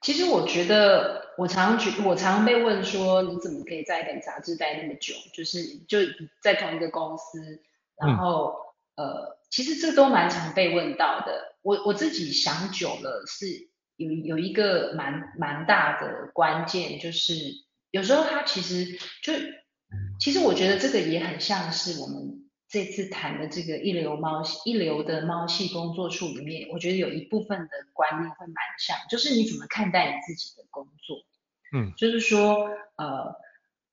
[0.00, 5.12] 其实我觉得我常常觉，我常常被问说，你怎么可以在一本杂志待那么久？
[5.34, 5.98] 就是就
[6.40, 7.60] 在同一个公司，
[7.98, 8.54] 然后、
[8.94, 11.58] 嗯、呃，其实这都蛮常被问到的。
[11.60, 13.68] 我我自己想久了是。
[13.96, 17.34] 有有一个蛮蛮大的关键，就是
[17.90, 19.32] 有时候它其实就，
[20.18, 31.18] 其实我觉得这个也很像是我们这次谈的这个一流猫一流的猫系工作术里面，我觉得有一部分的观念会蛮像，就是你怎么看待你自己的工作，
[31.72, 33.36] 嗯，就是说，呃，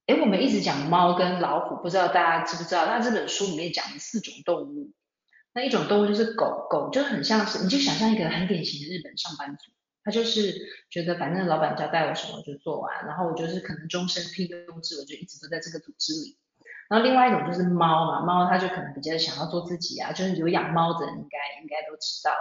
[0.08, 4.94] 哎，我们一直讲猫跟老虎，不知道大家知不知道，那这本书里面讲的四种动物，
[5.54, 9.72] 那一种动物就是狗狗，就很像是，你就想象一个很典型的日本上班族。
[10.04, 16.38] 他就是觉得反正老板交代我什么就做完，然后我就是可能终身聘用制，我就一直都在这个组织里。
[16.90, 22.34] 然后另外一种就是猫嘛，猫它就可能比较想要做自己啊，就是有养猫的人应该应该都知道。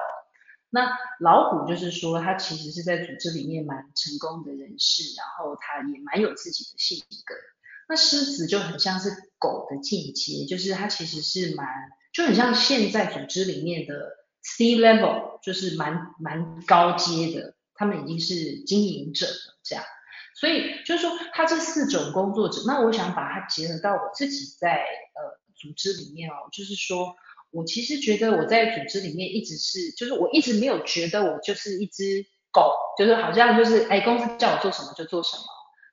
[0.70, 7.35] 那老虎就是说他其实是在组织里面蛮成功的人士，然后他也蛮有自己的性格。
[7.88, 11.66] 那狮子就很像是狗的进阶，就是它其实是蛮
[12.12, 14.19] 就很像现在组织里面的。
[14.42, 19.85] C level 就是蛮蛮高阶的，他们已经是经营者了，这样，
[20.35, 27.14] 所以就是说他这四种工作者，那我想把它结合到我自己在呃组织里面哦，就是说
[27.50, 35.44] 我其实觉得我在组织里面一直是，就是我一直没有觉得我就是一只狗，就是好像就是哎公司叫我做什么就做什么，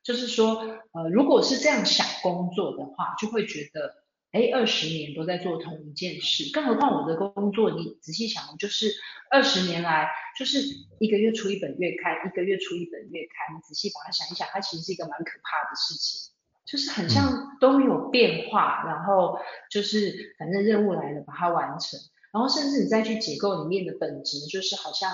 [0.04, 0.56] 就是说
[0.94, 4.07] 呃如果是这样想工作的话，就会觉得。
[4.38, 8.94] 哎，二十年都在做同一件事，更何况我的工作，你仔细想，就是
[9.32, 10.60] 二十年来，就是
[11.00, 13.56] 一个月出一本月刊，一个月出一本月刊。
[13.56, 16.32] 你仔细把它想一想，它其实是一个蛮可怕的事情，
[16.68, 19.40] 就是很像都没有变化，然后
[19.72, 22.00] 就是反正任务来了，把它完成，
[22.32, 25.12] 然后甚至你再去解构里面的本质，就是好像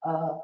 [0.00, 0.40] 呃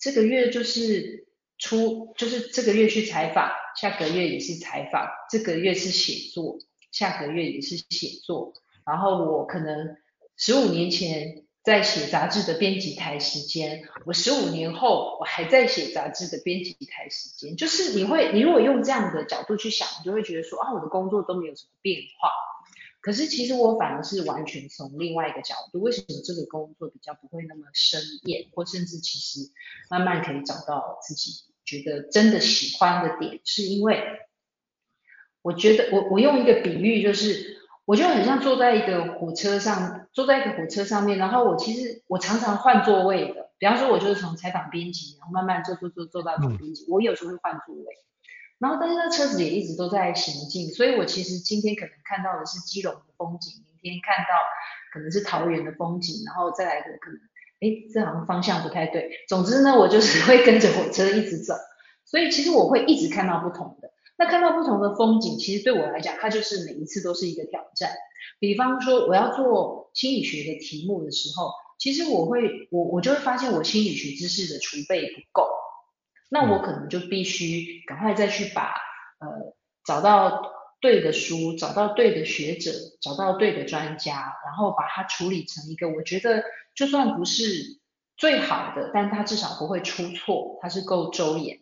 [0.00, 6.58] 这个月就是出，就是这个月去采访，下个月也是采访，这个月是写作。
[6.92, 8.52] 下个月也是写作，
[8.86, 9.96] 然后我可能
[10.36, 22.28] 十五年前在写杂志的编辑台时间，我十五年后我还在写杂志的编辑台时间，就是你会，你如果用这样的角度去想，你就会觉得说啊，我的工作都没有什么变化。
[23.00, 29.50] 可是其实我反而是完全从另外一个角度，为什么这个工作比较不会那么生厌，或甚至其实
[29.88, 31.30] 慢慢可以找到自己
[31.64, 33.98] 觉得真的喜欢的点，是因为。
[35.42, 43.50] 我觉得我我用一个比喻，就是我就很像坐在一个火车上，坐在一个火车上面，然后我其实我常常换座位的。
[43.58, 47.84] 比方说，我就是从采访编辑，然后慢慢坐坐坐坐到总编辑，我有时候会换座位。
[48.58, 54.34] 然后但是那车子也一直都在行进，所以我其实今天可能看到的是基隆的风景，明天看到
[54.92, 57.18] 可能是桃园的风景，然后再来个可能，
[57.58, 59.10] 哎，这好像方向不太对。
[59.28, 61.54] 总之呢，我就是会跟着火车一直走，
[62.04, 63.90] 所以其实我会一直看到不同的。
[64.22, 67.90] 那看到不同的风景，其实对我来讲，它就是每一次都是一个挑战。
[68.38, 75.48] 比方说，我要做心理学的题目的时候，其实我会，我我就会发现我心理学知识的储备不够，
[76.30, 78.76] 那我可能就必须赶快再去把
[79.18, 86.44] 呃找到对的书，找到对的学者，找到对的专家，然后把它处理成一个我觉得
[86.76, 87.80] 就算不是
[88.16, 91.61] 最好的，但它至少不会出错，它是够周延。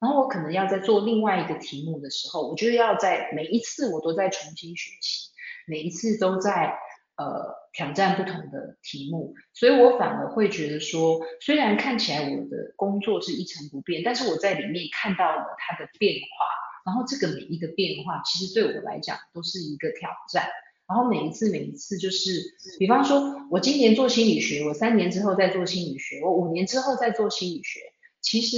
[0.00, 5.28] 然后我可能要在做另外一个题目的时候，我就要在每一次我都在重新学习，
[5.66, 6.78] 每一次都在
[7.18, 16.46] 呃挑战不同的题目，所以我反而会觉得说，虽然看起来我的工作是一成不变，但是我在里面看到了它的变化，
[16.86, 20.48] 然后这个每一个变化其实对我来讲都是一个挑战，
[20.88, 22.40] 然后每一次每一次就是，
[22.78, 27.80] 比方说我今年做心理学，我三年之后再做心理学，我五年之后再做心理学，
[28.22, 28.56] 其实。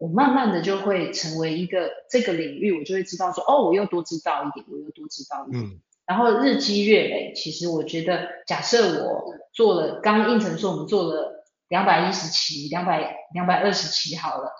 [0.00, 5.62] 我慢慢的就会成为一个这个领域，我就会知道说，哦，我又多知道一点，我又多知道一点。
[5.62, 5.78] 嗯。
[6.06, 14.50] 然后日积月累，其实我觉得，假设我做了，刚刚应承说我们做了两百一十期，两百两百二十期好了，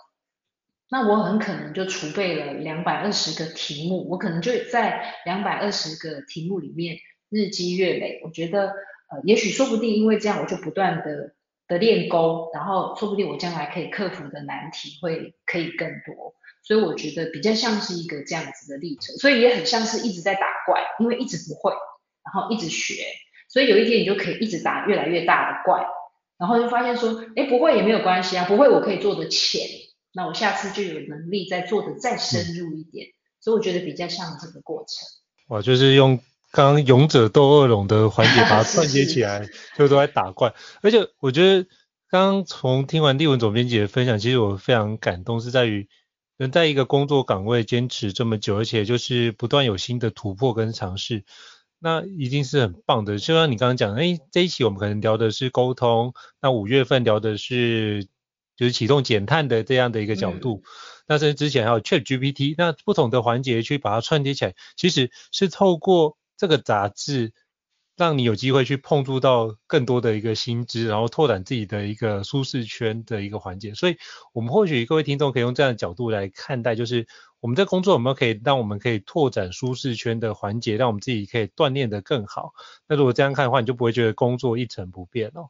[0.91, 6.97] 那我很可能就储备了两百二十个题目，我可能就在两百二十个题目里面
[7.29, 11.33] 日积月累，我觉得呃，也许说不定因为这样，我就不断的
[11.71, 16.35] 的练功，然后说不定我将来可以克服的难题会可以更多。
[16.63, 21.71] 所以我觉得比较像是一个这样子的历程，所以也很像是一直在打怪，因为一直不会，
[22.23, 23.05] 然后一直学，
[23.47, 25.83] 所以有一天你就可以一直打越来越大的怪，
[26.37, 29.61] 然后就发现说，哎，不会也没有关系啊，不会我可以做的浅，
[30.13, 33.07] 那我下次就有能力再做的再深入一点，
[33.39, 35.07] 所以我觉得比较像这个过程。
[35.47, 36.19] 哇，就是用
[36.51, 41.67] 刚刚勇者斗恶龙的环节把它串接起来，就都在打怪，而且我觉得
[42.09, 45.87] 刚刚从听完丽文总编辑的分享，其实我非常感动，是在于。
[46.37, 51.23] 能在一个工作岗位坚持这么久，而且就是不断有新的突破跟尝试，
[51.77, 53.19] 那一定是很棒的。
[53.19, 58.07] 就像你刚刚讲，哎，这一期我们可能聊的是沟通，那五月份聊的是
[58.55, 60.69] 就是启动减碳的这样的一个角度，嗯、
[61.09, 67.31] 那甚至之前还有 ChatGPT，那不同的环节去把它串接起来，其实是透过这个杂志。
[67.97, 73.75] 让你有机会去碰触到更多的一个新知，然后拓展自己的一个舒适圈的一个环节。
[73.75, 73.97] 所以，
[74.33, 77.05] 我们或许各位听众可以用这样的角度来看待，就是
[77.41, 82.53] 我们在工作有没有可以让我们可以拓展舒适圈的环节，让我们自己可以锻炼得更好。
[82.87, 85.49] 那如果这样看的话，你就不会觉得工作一成不变哦。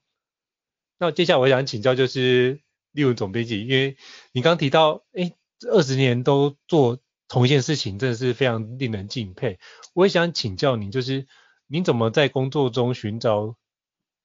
[0.98, 2.60] 那接下来我想请教就是
[2.92, 3.96] 例如总编辑，因为
[4.34, 5.32] 你刚提到，哎，
[5.70, 7.00] 二十年都做
[7.32, 9.58] 同一件事情，真的是非常令人敬佩。
[9.94, 11.26] 我也想请教你，就是。
[11.74, 13.56] 你怎么在工作中寻找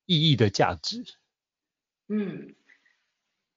[0.05, 1.05] 意义的价值？
[2.09, 2.57] 嗯，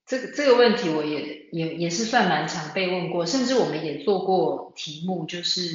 [0.05, 5.73] 这个这个问题我也也也是算蛮常被问过，甚至我们也做过题目，就是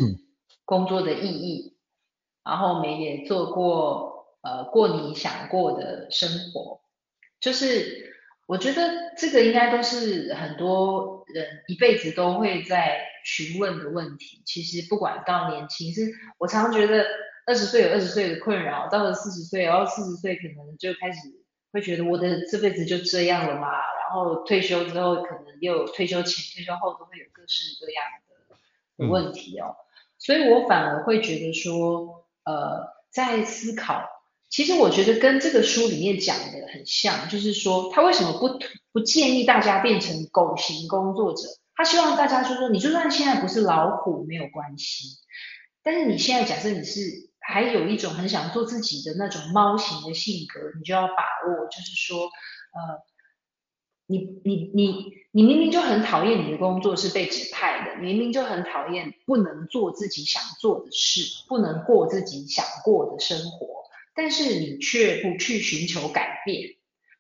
[0.65, 1.75] 工作的意义。
[2.45, 6.83] 嗯、然后我们也做过呃过你想过的生活，
[7.41, 8.13] 就是
[8.46, 14.42] 我觉得这个应该都是很多人一辈子都会在询问的问题。
[14.44, 17.04] 其实不管到年轻，是我常常觉得。
[17.46, 21.18] 二十岁有二十岁的困扰，到了四十岁，然后四十岁可能就开始
[21.72, 23.68] 会觉得我的这辈子就这样了嘛。
[23.68, 28.02] 然后退休之后，可能又有退休前、退休后都会有各式各样
[28.96, 29.76] 的问题哦。
[29.78, 29.85] 嗯、
[30.16, 34.09] 所以我反而会觉得说，呃，在思考，
[34.55, 38.57] 其实我觉得跟这个书里面讲的很像，就是说他为什么不
[38.93, 41.43] 不建议大家变成狗型工作者？
[41.75, 45.09] 他希望大家就说，你就算现在不是老虎没有关系，
[45.83, 47.33] 但是你现在假设你是。
[47.47, 51.12] 还有一种很想做自己的那种猫型的性格，你就要把
[51.47, 53.05] 握，就是说，呃，
[54.07, 63.84] 你你你你明明就很讨厌你的工作是被指派的，明明就很讨厌不能做自己想做的事，不能过自己想过的生活，
[64.14, 66.70] 但是你却不去寻求改变。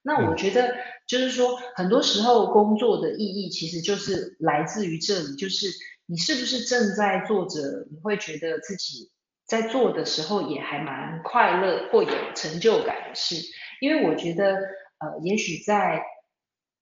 [0.02, 0.74] 那我觉得
[1.06, 5.66] 就是说，很多时候工作的意义其实就是来自于这里，就是
[6.06, 9.10] 你是不是正在做着，你会觉得自己。
[9.46, 13.36] 在做的时候也还蛮快乐或有成就感的事，
[13.82, 16.02] 因为我觉得，呃，也许在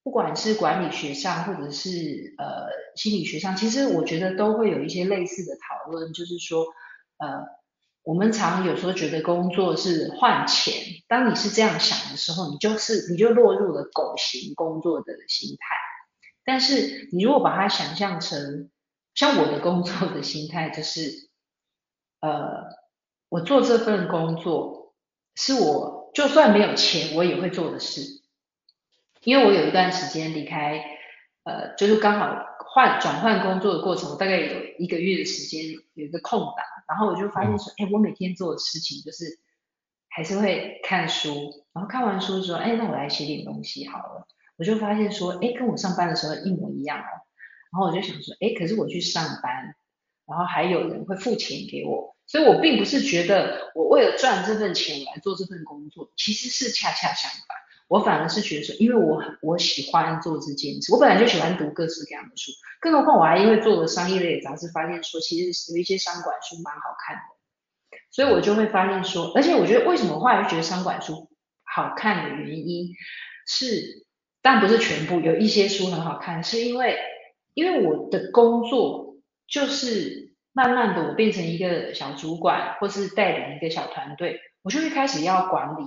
[0.05, 1.90] 不管是管理学上或者是
[2.38, 6.64] 呃心理学上，其实我觉得都会有一些类似的讨论，就是说，
[7.18, 7.42] 呃，
[8.03, 10.75] 我们常有时候觉得工作是换钱，
[11.09, 15.77] 当你是这样想的时候，你就是你就落入了狗型工作的心态，
[16.45, 18.71] 但是你如果把它想象成
[19.15, 21.31] 像我的工作的心态，就是。
[22.25, 22.69] 呃，
[23.29, 24.95] 我做这份工作
[25.35, 28.01] 是我就算没有钱我也会做的事，
[29.25, 30.85] 因为我有一段时间离开，
[31.43, 32.37] 呃，就是刚好
[32.75, 39.39] 换转换工作的过程，我大概有一个月的时间有一个空档，然后我就发现说，哎，我每天做的事情就是
[40.09, 47.13] 还是会看书，然后看完书之后，哎，那我来写点东西好了，我就发现说，哎，跟我上班的时候一模一样哦，
[47.73, 49.75] 然后我就想说，哎，可是我去上班。
[50.25, 57.57] 然后还有人会付钱给我，所以我并不是觉得我为了赚这份钱我来做这份工作，其实是恰恰相反，
[57.92, 62.50] 我反而是觉得说，因为我很我喜欢做这件事，我本来就喜欢读各式各样的书，
[62.81, 67.22] 更何况我还因为做了商业类的杂志，发现说其实有一些商管书蛮好看的，
[68.11, 71.28] 所以我就会发现说，而且我觉得为什么后来觉得商管书
[71.64, 72.88] 好看的原因
[73.47, 74.07] 是，
[74.40, 76.99] 但不是全部，有一些书很好看，是因为
[77.55, 79.12] 因为我的工作。
[79.49, 85.84] 就是慢慢的，我变成一个小主管，或是带领一个小团队，我就会开始要管理，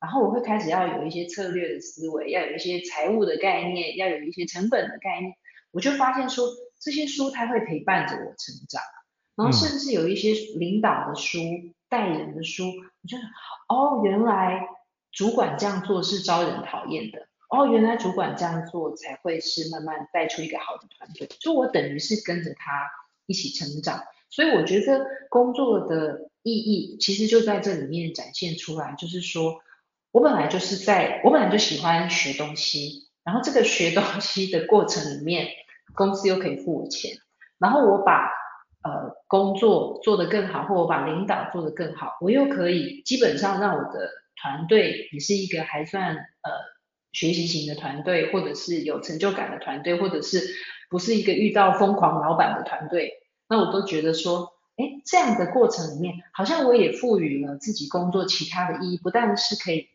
[0.00, 5.32] 然后我会开始要有一些策略的思维，要有一些财务的概念，要有一些成本的概念。
[5.70, 6.46] 我就发现说，
[6.80, 8.82] 这些书它会陪伴着我成长，
[9.36, 11.38] 然后甚至有一些领导的书、
[11.88, 13.22] 带人的书，我觉得
[13.68, 14.66] 哦，原来
[15.12, 17.26] 主管这样做是招人讨厌的。
[17.50, 22.86] 哦，原来主管这样做才会是慢慢带出一个好的团队，就我等于是跟着他
[23.24, 29.58] 一起成长，所以我觉得工作的意义其实就在这里面展现出来，就是说，
[30.10, 35.48] 我本来就是在，我本来就喜欢学东西，然后这个学东西的过程里面，
[35.94, 37.18] 公司又可以付我钱，
[37.58, 38.30] 然后我把
[38.82, 46.50] 呃工作做得更好，或我把领导做得更好，我又可以基本上让我的团队也是一个还算呃
[47.12, 50.42] 学习型的团队，或者是有成就感的团队，或者是
[50.88, 53.12] 不是一个遇到疯狂老板的团队，
[53.48, 54.54] 那我都觉得说。
[54.80, 59.88] 哎，这样的过程里面，好像我也赋予了自己工作其他的意义，不但是可以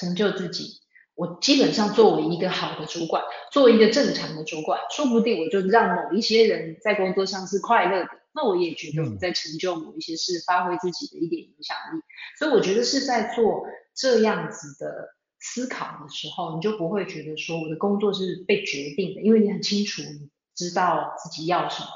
[0.00, 0.80] 成就自己，
[1.14, 3.22] 我基本上作为一个好的主管，
[3.52, 12.00] 作为一个正常的主管，说不定我就让某一些人在工作上是快乐的，那我也觉得我在成就某一些事，发挥自己的一点影响力。
[12.38, 21.88] 所以我觉得是在做这样子的思考的时候，你就不会觉得说我的工作是被决定的，因为你很清楚，你知道自己要什么。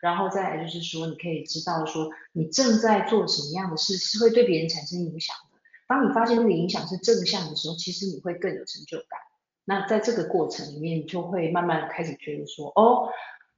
[0.00, 5.51] 然后再来就是说，你可以知道说，你正在做什么样的事是会对别人产生影响的。
[5.92, 9.20] 当你发现那个影响是正向的时候，其实你会更有成就感。
[9.66, 13.10] 那在这个过程里面，你就会慢慢开始觉得说，哦，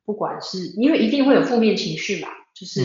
[0.05, 2.83] 不管是因为一定会有负面情绪嘛，就是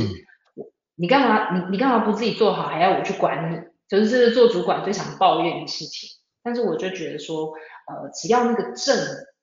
[0.53, 3.59] 我、嗯、你干嘛你你干嘛不自己做好，还要我去管你？
[3.87, 6.07] 就是这是做主管最常抱怨的事情。
[6.43, 7.47] 但是我就觉得说，
[7.87, 8.95] 呃，只要那个正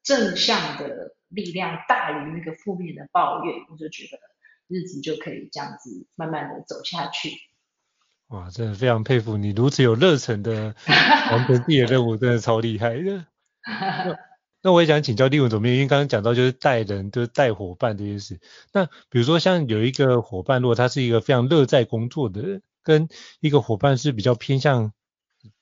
[0.04, 1.14] 正向的。
[1.28, 4.18] 力量大于那个负面的抱怨，我就觉得
[4.68, 7.30] 日子就可以这样子慢慢的走下去。
[8.29, 10.74] 哇，真的非常佩服你如此有热忱的
[11.31, 13.27] 完成自己的任务，真的超厉害的。
[13.64, 14.18] 那，
[14.62, 18.41] 那我也想请教立文总编，因为刚刚讲到就是带人，就是带伙伴这件事。
[18.72, 23.09] 那比如说像有一个伙伴，如果他是一个非常乐在工作的人，跟
[23.41, 24.93] 一个伙伴是比较偏向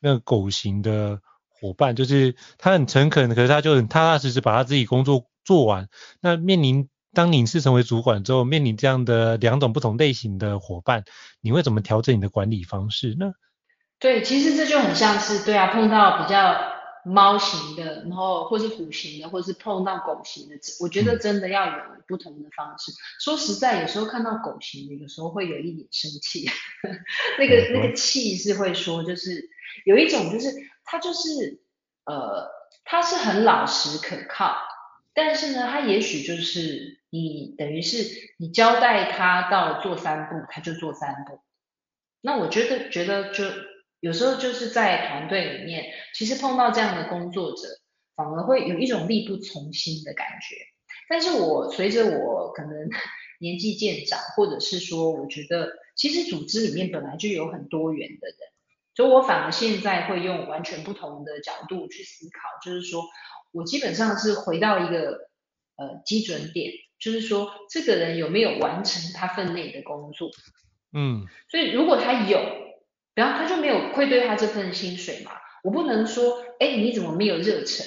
[0.01, 5.27] 那个狗型的伙伴，就是他很诚恳，可是他就很踏踏实实把他自己工作。
[5.45, 5.91] 做完，
[6.23, 11.05] 那面临当你是成为主管之后，面临这样的两种不同类型的伙伴，
[11.41, 13.33] 你会怎么调整你的管理方式呢？
[13.99, 16.55] 对，其实这就很像是对啊，碰到比较
[17.07, 21.73] 猫型的，然后或是虎型的，或是碰到狗型的，我觉得真的要有
[22.09, 22.91] 不同的方式。
[22.93, 26.51] 嗯、说实在，有时候看到狗型的，有时候会有一点生气，
[27.39, 29.49] 那个、嗯、那个气是会说，就是
[29.87, 30.53] 有一种就是
[30.85, 31.63] 他就是
[32.05, 32.51] 呃，
[32.85, 34.57] 他是很老实可靠。
[35.17, 41.39] 但是呢，他也许就是你等于是你交代他到做三步，他就做三步。
[42.21, 43.45] 那我觉得觉得就
[44.01, 47.69] 有时候就是在团队里面，其实碰到这样的工作者，
[48.17, 50.57] 反而会有一种力不从心的感觉。
[51.09, 52.73] 但是我随着我可能
[53.39, 58.37] 年纪渐长，或者是说，我觉得其实组织里面本来就有很多元的人，
[58.97, 63.05] 所以我反而现在会用完全不同的角度去思考，就是说。
[63.57, 65.29] 我基本上是回到一个
[65.77, 70.31] 呃基准点，就是说这个人有没有完成他分内的工作，
[70.93, 72.41] 嗯，所以如果他有，
[73.15, 75.33] 然后他就没有愧对他这份薪水嘛，
[75.63, 77.87] 我不能说，哎，你怎么没有热忱？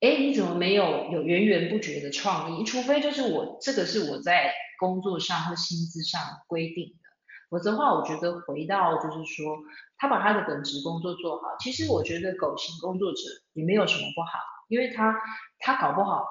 [0.00, 2.64] 哎，你怎么没有有源源不绝的创意？
[2.64, 7.08] 除非就是我这个是我在工作上或薪资上规定的，
[7.48, 9.56] 否则的话，我觉得回到就是说，
[9.96, 13.20] 他把他的本职工作做好，其实我觉得狗型工作者
[13.54, 14.38] 也没有什么不好。
[14.68, 15.14] 因为他
[15.58, 16.24] 他搞不好，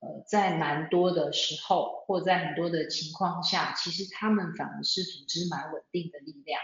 [0.00, 6.60] 呃，在蛮多的时候，或在很多的情况下，其实他们反而是组织蛮稳定的力量。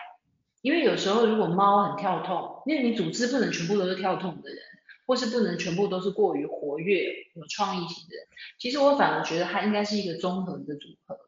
[0.62, 4.58] 因为有时候如果猫很跳动，因为你组织不能全部都是跳动的人，
[5.06, 8.26] 或是不能全部都是过于活跃、有创意型的人。
[8.58, 11.18] 其实我反而觉得它应该是一个综合的组合。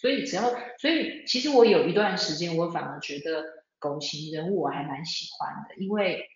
[0.00, 0.42] 所以只要，
[0.78, 3.44] 所以其实我有一段时间，我反而觉得
[3.78, 6.28] 狗型人物我还蛮喜欢的，因为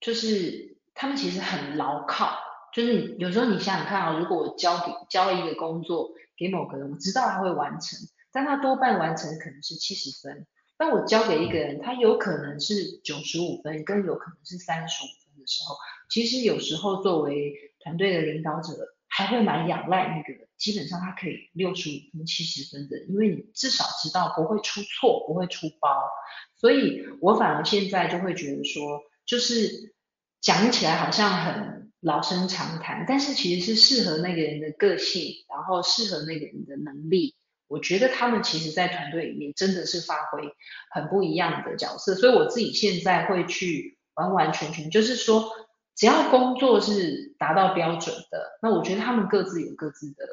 [0.00, 0.76] 就是。
[1.00, 2.36] 他们其实很牢靠，
[2.78, 7.98] 就是有时候你想想看啊、如果我交给交一个工作给某个人，我知道他会完成，
[8.30, 15.74] 但他多半完成可能是七十分，但我交给一个人，他有可能是九十五分，更有可能是三十五分的时候，
[16.08, 26.08] 其实有时候作为团队的领导者，还会蛮仰赖那个基本上他可以六十五分、七十分的，因为你至少知道不会出错，不会出包，
[26.54, 29.96] 所以我反而现在就会觉得说，就是。
[30.40, 37.34] 讲起来好像很老生常谈，但是其实是适合那个人的个性，然后适合那个人的能力。
[37.66, 40.42] 我觉得他们其实，在团队里面真的是发挥
[40.90, 42.14] 很不一样的角色。
[42.14, 45.50] 所以我自己现在会去完完全全，就是说，
[45.96, 50.24] 只要工作是达到标准的，那我觉得他们各自有各自的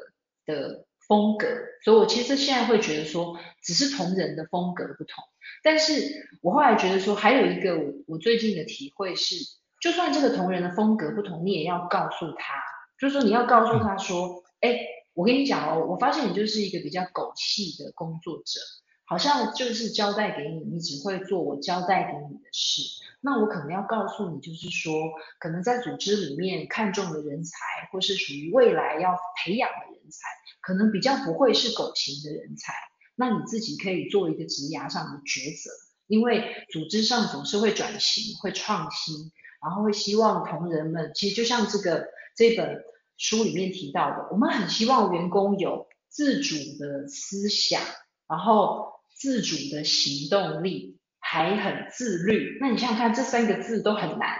[0.46, 1.48] 的风格。
[1.84, 5.24] 所以我其实现在会觉得说，只是同人的风格不同。
[5.64, 9.34] 但是我后来觉得说，还有一个我我最近的体会是。
[9.80, 12.62] 就算这个同仁的风格不同，你也要告诉他，
[12.98, 14.78] 就是说你要告诉他说，哎，
[15.14, 18.60] 我跟你讲哦，我发现你就是一个比较狗系的工作者，
[19.04, 22.82] 好像就是交代给你，你只会做我交代给你的事。
[23.20, 24.92] 那我可能要告诉你，就是说，
[25.38, 30.28] 可能在组织里面看中的人才，或是属于未来要培养的人才，
[30.60, 32.72] 可能比较不会是狗型的人才。
[33.14, 35.70] 那你自己可以做一个职涯上的抉择，
[36.06, 39.32] 因为组织上总是会转型、会创新，
[39.66, 42.06] 然后会希望同仁们，其实就像这个
[42.36, 42.84] 这本
[43.16, 47.82] 书里面提到的，我们很希望员工有自主的思想，
[48.28, 52.58] 然后自主的行动力，还很自律。
[52.60, 54.38] 那你想想看，这三个字都很难，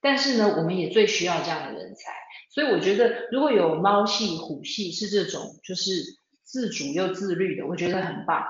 [0.00, 2.12] 但是呢，我们也最需要这样的人才。
[2.54, 6.18] 所以我觉得，如果有猫系、虎系是这种，就是。
[6.42, 8.42] 自主又自律的，我觉得很棒。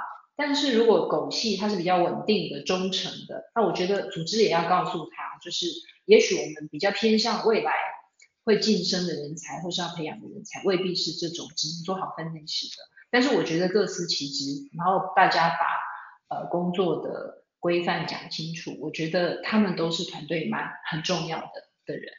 [0.42, 5.66] 但是如果狗系它是比较稳定的、忠诚的，那我觉得组织也要告诉他，就是
[6.06, 7.70] 也许我们比较偏向未来
[8.42, 12.76] 会晋升的人才，或是要培养的人才，未必是这种只能做好分内事的。
[13.10, 21.52] 但是我觉得各司其职，然后大家把呃工作的规范讲清楚，我觉得他们都是团队蛮很重要的
[21.84, 22.14] 的人。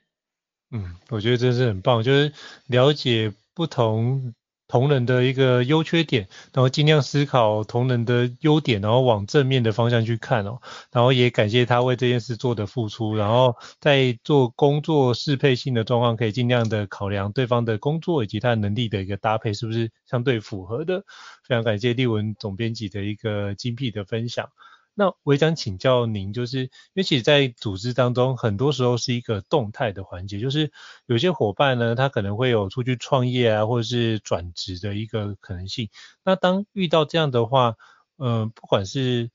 [0.69, 2.31] 嗯，我觉得真是很棒，就是
[2.67, 4.35] 了解不同。
[4.71, 10.61] 同仁的一个优缺点，然后尽量思考同仁的优点，然后往正面的方向去看哦。
[10.93, 21.03] 然后也感谢他为这件事做的付出，然后在做工作适配性的状况，可以尽量的考量对方的工作以及他能力的一个搭配是不是相对符合的。
[21.43, 24.47] 非常感谢立文总编辑的一个精辟的分享。
[24.93, 30.71] 那我也想请教您，就是因为其实，在组织当中，很多时候是一个动态的环节，就是
[31.05, 35.89] 有些伙伴呢，他可能会有出去创业啊，或者是转职的一个可能性。
[36.23, 37.77] 那当遇到这样的话，
[38.17, 39.31] 嗯、不管是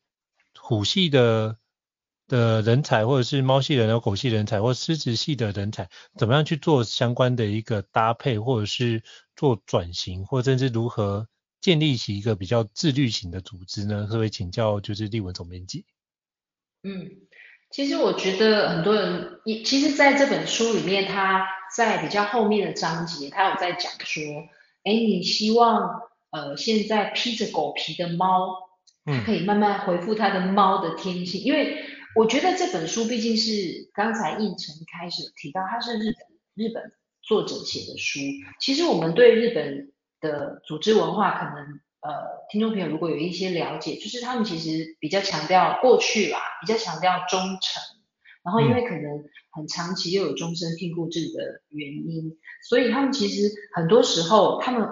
[0.61, 1.57] 虎系的
[2.29, 5.89] 的人才，或者是猫系人的狗系人才，或狮子系的人才，
[6.19, 9.03] 怎么样去做相关的一个搭配，或者是
[9.35, 11.27] 做转型，或者甚至如何？
[11.67, 14.07] 建立起一个比较自律型的组织呢？
[14.07, 15.85] 可不可以请教就是立文总编辑？
[16.85, 17.11] 嗯，
[17.73, 21.45] 其实我觉得很多人，其实在这本书里面，他
[21.77, 24.23] 在比较后面的章节，他有在讲说，
[24.85, 28.55] 哎，你希望呃现在披着狗皮的猫，
[29.05, 36.15] 它可以慢慢恢复它的猫的天性，嗯、因为我觉得这本书毕竟是刚才胤丞开始提到，它是日本
[36.55, 36.93] 日本
[37.23, 38.21] 作者写的书，
[38.61, 39.93] 其实我们对日本。
[40.27, 42.13] 的组织文化可能呃，
[42.51, 47.83] 听众朋友如果有一些了解，就是他们其实比较强调过去啦，比较强调忠诚，
[48.45, 52.37] 然后因为可能很长期又有终身聘雇制的原因，
[52.69, 54.89] 所以他们其实很多时候他们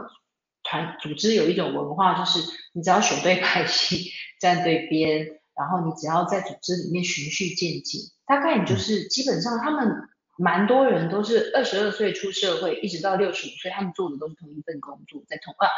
[0.62, 2.40] 团组织有一种文化，就是
[2.72, 4.10] 你只要选对派系，
[4.40, 5.26] 站对边，
[5.56, 10.08] 然后你只要在组织里面循序渐进，大概你就是基本上他们。
[10.36, 15.68] 蛮多人都是二十二岁出社会，一直到六十五岁，他们做的都是同一份工作，在同啊，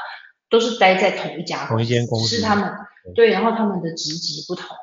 [0.49, 2.73] 都是待在同一家同一间公司，是他们
[3.15, 4.77] 对，然后他们的职级不同，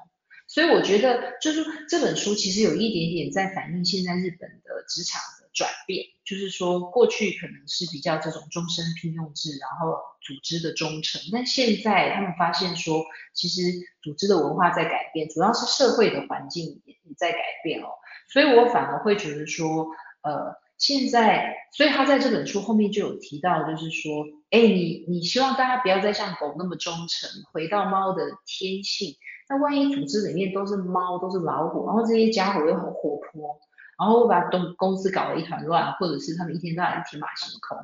[0.48, 13.62] 所以我觉得就是这本书其实有一点点在反映现在日本的职场的转变，就是说过去可能是比较这种终身聘用制，然后组织的忠诚，但现在他们发现说，其实
[14.02, 17.88] 组织的文化在改变，主要是社会的环境也在改变哦。
[18.30, 19.88] 所以我反而会觉得说，
[20.22, 29.16] 呃，现在，所以他在这本书后面就有提到，就是说，哎，你你希望大家不要再像狗那么忠诚，回到猫的天性。
[29.50, 33.60] 那万一组织里面都是猫，都是老虎，然后这些家伙又很活泼，
[33.98, 37.78] 然后把东公司搞得一团乱，或者是他们一天到晚天马行空，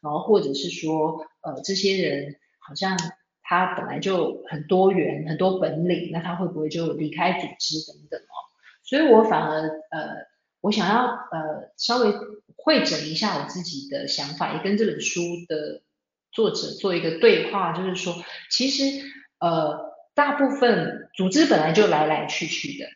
[0.00, 2.96] 然后或者是说，呃，这些人好像
[3.42, 8.34] 他本来就很多元，很多本领，那他会不会就离开组织等等哦？
[8.82, 10.26] 所以我反而呃，
[10.60, 12.12] 我想要呃稍微
[12.56, 15.82] 会整一下我自己的想法，也跟这本书的
[16.32, 18.14] 作者做一个对话，就是说，
[18.50, 19.04] 其实
[19.38, 22.88] 呃大部分组织本来就来来去去的，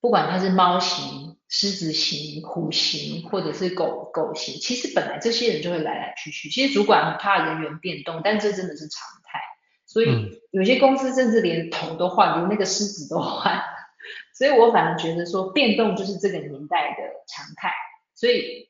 [0.00, 6.48] 不管它是猫型、狮子型、虎型，或者是狗狗型，其实本来这些人就会来来去去。
[6.48, 9.38] 其实主管很怕人员变动，但这真的是常态。
[9.86, 13.62] 所以有些公司甚至连头都换，连那个狮子都换。
[14.34, 17.70] 所以我反而觉得说，变动就是这个年代的常态，
[18.16, 18.68] 所以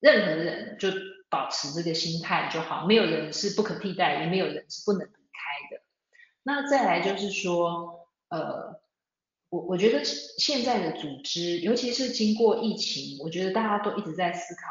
[0.00, 0.88] 任何人就
[1.30, 5.82] 保持这个心态就好，没有人是不可替代，也没有人是不能离开的。
[6.42, 8.80] 那再来就是说，呃，
[9.54, 14.62] 我我觉得现在的组织，尤其是经过疫情，我觉得大家都一直在思考，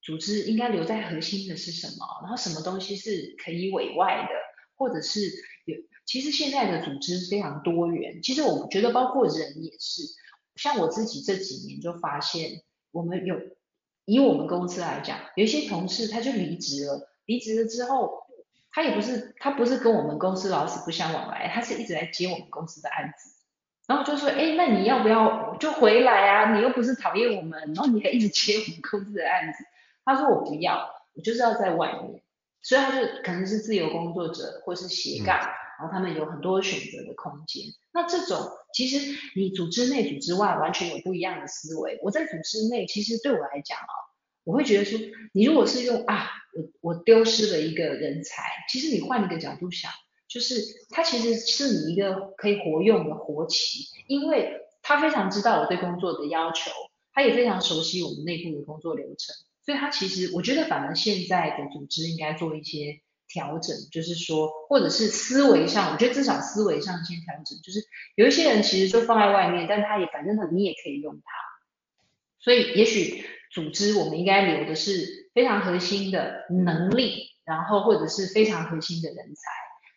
[0.00, 4.30] 组织应该留在核心的是什么，然后什么东西是可以委外的，
[4.74, 5.20] 或者是
[5.66, 5.76] 有。
[6.06, 10.02] 其实现在的组织非常多元，其实我觉得包括人也是，
[10.56, 13.36] 像我自己这几年就发现，我们有
[14.06, 18.10] 以我们公司来讲，有一些同事他就离职了，离职了之后，
[18.70, 23.31] 他也不是他不是跟我们公司老死不相往来，他是一直来接我们公司的案子。
[23.92, 26.54] 然后就说，哎，那你要不要就回来啊？
[26.54, 29.62] 你又不是讨厌我们，然后你还一直接我们公司的案子。
[30.02, 32.22] 他说我不要，我就是要在外面。
[32.62, 37.64] 所以他就可能是自由工作者或是斜杠，然后他们有很多选择的空间。
[37.92, 41.98] 那这种其实你组织内组织外完全有不一样的思维。
[42.02, 43.92] 我在组织内其实对我来讲啊，
[44.44, 44.98] 我会觉得说，
[45.34, 46.30] 你如果是用啊，
[46.80, 49.90] 我我丢失了一个人才，其实你换一个角度想，
[50.32, 56.70] 就是他其实是你一个可以活用的活棋，因为他非常知道我对工作的要求，
[57.12, 59.36] 他也非常熟悉我们内部的工作流程。
[59.64, 67.58] 所以他其实，我觉得反而现在的组织应该做一些调整，就是说，或者是思维上，我觉得至少思维上先调整。
[67.62, 67.80] 就是
[68.16, 71.22] 有一些人其实就放在外面，但他也反正你也可以用它。
[72.40, 79.42] 所以也许组织我们应该留的是非常核心的能力，然后或者是非常核心的人才。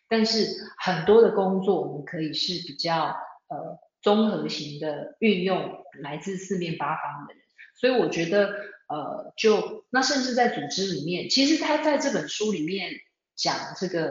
[0.08, 0.46] 但是
[0.78, 3.16] 很多的工作我们可以是比较
[3.48, 7.42] 呃综合型的运用来自四面八方的人。
[7.80, 8.54] 所以我觉得。
[8.88, 12.92] 呃，就那甚至在组织里面，其实他在这本书里面
[13.34, 14.10] 讲这个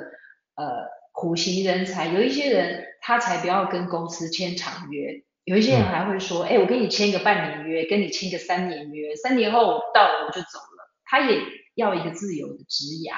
[0.55, 11.39] 呃苦行人才，有一些人他才不要跟公司签长约，有一些人还会说，哎，我跟你签个半年约，跟你签个三年约，三年后到了我就走了，他也
[11.75, 13.15] 要一个自由的职涯，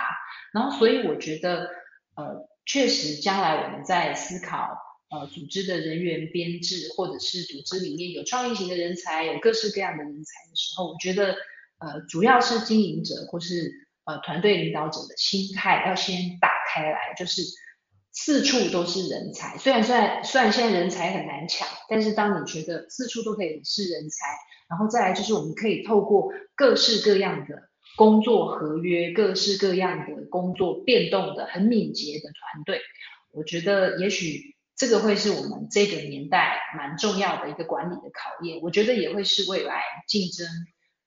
[0.53, 1.71] 然后所以我觉得
[2.15, 4.85] 呃确实将来我们在思考。
[5.09, 11.33] 呃，组织的人员编制，或者是组织里面有创意型的人才，有各式各样的人才的时候，我觉得，
[11.77, 13.71] 呃，主要是经营者或是
[14.03, 17.41] 呃团队领导者的心态要先打开来，就是
[18.11, 19.57] 四处都是人才。
[19.57, 24.25] 虽然虽然虽然现在人才很难抢，但是当你觉得四处都可以是人才，
[24.69, 32.79] 然后再来就是我们可以透过各式各样的工作合约，各式各样的工作变动的很敏捷的团队，
[33.33, 34.55] 我觉得也许。
[34.79, 40.47] 这个会是我们这个年代蛮重要的一个管理的考验，我觉得也会是未来竞争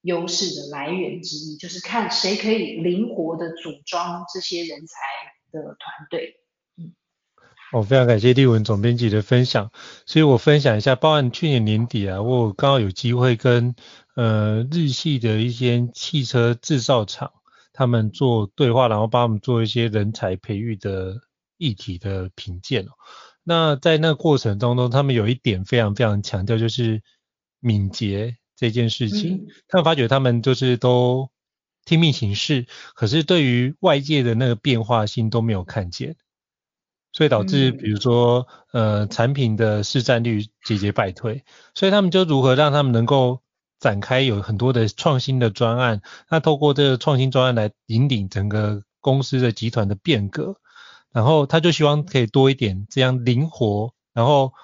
[0.00, 4.96] 优势的来源之一，就是看谁可以灵活的组装这些人才
[5.52, 6.40] 的团队。
[7.72, 9.70] 嗯，我非常感谢丽文总编辑的分享，
[10.06, 13.74] 所以我分享一下，包含去年年底啊，我刚好有机会跟
[14.14, 17.32] 呃日系的一些汽车制造厂
[17.72, 21.20] 他们做对话，然后帮我们做一些人才培育的
[21.56, 22.90] 议题的评鉴哦。
[23.42, 27.02] 那在那个过程当中，他们有一点非常非常强调，就是
[27.58, 29.46] 敏捷这件事情。
[29.66, 31.30] 他们发觉他们就是都
[31.86, 36.16] 听命行事，可是对于外界的那个变化性都没有看见，
[37.20, 41.44] 所以导致比如说呃产品的市占率节节败退。
[41.74, 43.42] 所以他们就如何让他们能够
[43.78, 46.00] 展开有很多的创新的专案，
[46.30, 50.56] 那透过这个创新专案来引领整个公司的集团的变革。
[51.12, 54.54] 然后他就希望可以多一点这样灵活，然后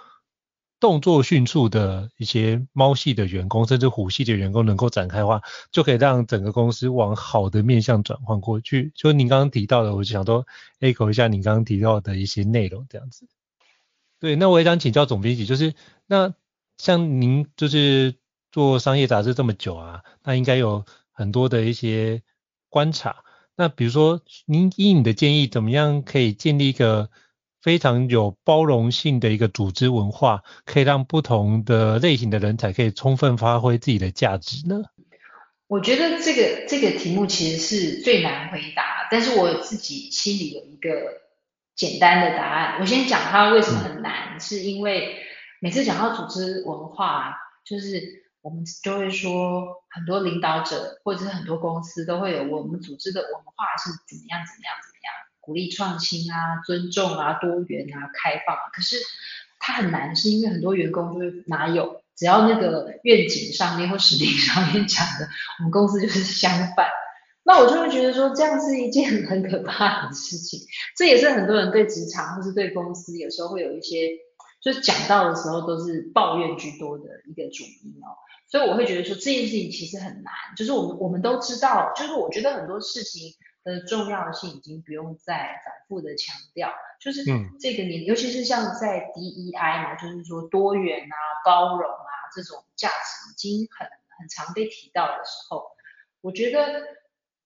[0.79, 8.93] 动作迅速的一些猫系的员工，甚至虎系的员工能够展开的话，就可以让整个公司往好的面向转换过去。
[8.95, 10.47] 就您刚刚提到的，我就想说
[10.81, 13.27] echo 一下您刚刚提到的一些内容，这样子。
[14.21, 15.75] 对，那我也想请教总编辑，就是
[16.07, 16.35] 那
[16.79, 18.15] 像您就是
[18.53, 22.23] 做商业杂志这么久啊，那应该有很多的一些
[22.69, 23.25] 观察。
[23.57, 27.09] 那比如说，您以你的建议，怎么样可以建立一个
[27.67, 34.85] 非常有包容性的一个组织文化，可以让不同的类型的人才可以充分发挥自己的价值呢？
[35.67, 40.91] 我觉得这个这个题目其实是最难回答，但是我自己心里有一个
[41.75, 42.79] 简单的答案。
[42.81, 45.17] 我先讲它为什么很难，是因为
[45.59, 48.25] 每次讲到组织文化，就是。
[48.43, 54.96] 我们就会说，很多领导者或者是很多公司都会有我们组织的文化是怎么样怎么样怎么样，
[55.47, 58.63] 鼓励创新啊、尊重啊、多元啊、开放啊。
[58.75, 58.97] 可是
[59.59, 65.29] 它很难，是因为很多员工就是哪有，只要那个愿景上面或实力 上面讲的，
[65.61, 66.89] 我们公司就是相反。
[67.45, 70.59] 那我就会觉得说，这样是一件很可怕的事情。
[70.97, 74.11] 这也是很多人对职场或是对公司有时候会有一些，
[74.61, 78.19] 就是讲到的时候都是抱怨居多的一个主因哦。
[78.49, 83.33] 所以我会觉得说这件事情其实很难，就是我们我们都知道，就是我觉得很多事情
[83.67, 87.25] 的重要性已经不用再反复的强调，就是
[87.61, 93.89] 这个年，尤其是像在 DEI 嘛，就是说多元啊、包容啊这种价值已经很
[94.19, 95.67] 很常被提到的时候，
[96.21, 96.85] 我觉得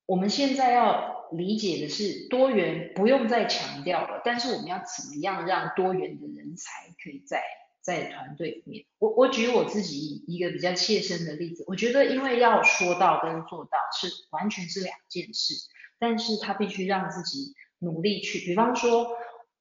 [0.04, 7.42] 我们现在要理解的是多元不用再强调了，但是我们要怎么样让多元的人才可以在。
[7.82, 15.54] 在团队里面，我我举我自己一个比较切身的例子，我觉得因为要说到跟做到是完全是两件事，
[16.00, 18.40] 但是他必须让自己努力去。
[18.40, 19.16] 比方说，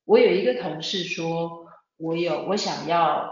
[0.06, 1.68] 我有一个同事说，
[1.98, 3.32] 我有我想要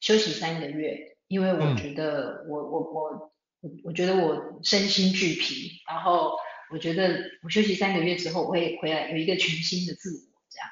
[0.00, 6.32] 休息三个月，因为我觉得我我我我我觉得我身心俱疲，然后
[6.72, 10.68] 我觉得我休息三个月之后，我会回来有一个全新的自我这样。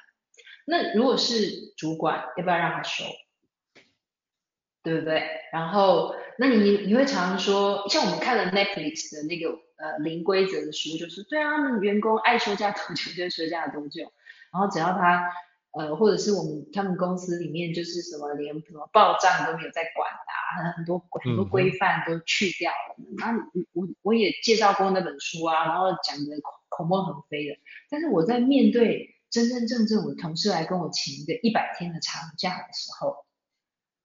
[0.65, 3.05] 那如果是主管，要不要让他休？
[4.81, 5.21] 对不对？
[5.51, 14.03] 然后，那你你会常常说，像我们看了 Netflix 的那个呃零规则的书，就是对啊，他们员工爱休假多久就休假多久，
[14.53, 15.29] 然后只要他
[15.73, 22.95] 呃或者是我们他们公司里面就是什么连什么报账都没有在管啊，很多很多规范都去掉了。
[23.17, 27.57] 那、嗯、我我也介绍过那本书啊，然后讲的口沫横飞的，
[27.89, 33.25] 但是我在面对真真正正我的同事来跟我请一个一百天的长假的时候。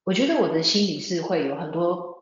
[0.06, 2.13] 我觉得我的心里是会有很多，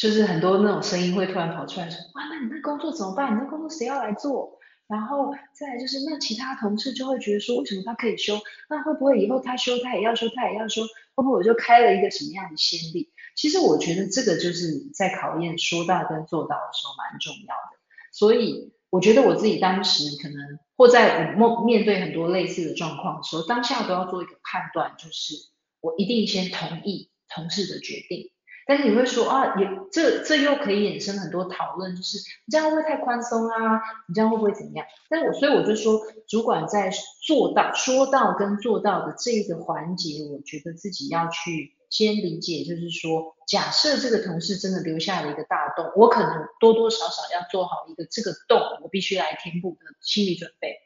[0.00, 3.34] 就是很多那种声音会突然跑出来说，哇，那你那工作怎么办？
[3.34, 4.58] 你那工作谁要来做？
[4.88, 8.40] 然后再来就是那其他同事就会觉得说，为什么他可以休？
[8.70, 10.82] 那会不会以后他休他也要休，他也要休？
[11.14, 13.12] 会不会我就开了一个什么样的先例？
[13.36, 17.78] 其实我觉得这个就是在考验说到跟做到的时候蛮重要的。
[18.10, 25.34] 所以我觉得我自己当时可能或在我面对很多类似的状况的时候，当下都要做一个判断，就是。
[25.82, 28.30] 我一定先同意同事的决定，
[28.66, 33.80] 但是你会说啊，也这这又可以衍生很多讨论，就是你这样会不会太宽松啊？
[34.08, 34.86] 你这样会不会怎么样？
[35.08, 36.90] 但是我所以我就说，主管在
[37.26, 50.76] 做到说到跟做到的这个环节，我觉得自己要去先理解，就是说，假设这个同事真的留下了一个大洞，我可能多多少少要做好一个这个洞，我必须来填补的心理准备，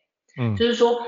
[0.41, 1.03] 嗯，就是说。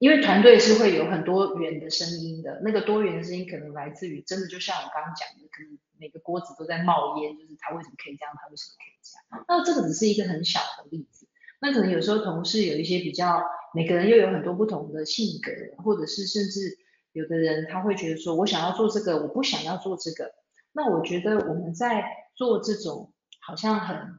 [0.00, 9.44] 因为团队是会有很多元的声音的，那个多元的声音可能来自于真的就像我刚刚讲的，可能每个锅子都在冒烟，就是他为什么可以这样，他为什么可以这样？
[9.46, 11.28] 那这个只是一个很小的例子，
[11.60, 13.44] 那可能有时候同事有一些比较，
[13.74, 16.78] 每个人又有很多不同的性格，或者是甚至
[17.12, 20.32] 有的人他会觉得说，我想要做这个，我不想要做这个。
[20.72, 22.02] 那我觉得我们在
[22.34, 24.18] 做这种好像很。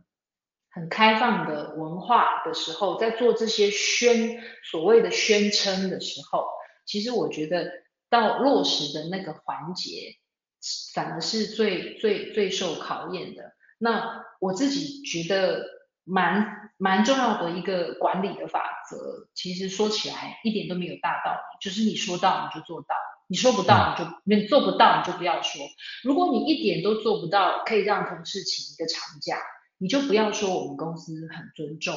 [0.74, 6.48] 很开放的文化的时候，在做这些宣所谓的宣称的时候，
[6.86, 7.70] 其实我觉得
[8.10, 10.16] 到落实的那个环节，
[10.94, 13.52] 反而是最最最受考验的。
[13.78, 15.66] 那我自己觉得
[16.04, 22.96] 蛮蛮重要的一个管理的法则，其实说起来一点都没有大道理，就是你说到你就做到，
[23.28, 25.62] 你说不到你就你做不到你就不要说。
[26.04, 29.38] 如果你一点都做不到，可以让同事请一个长假。
[29.82, 31.96] 你就不要说我们公司很尊重，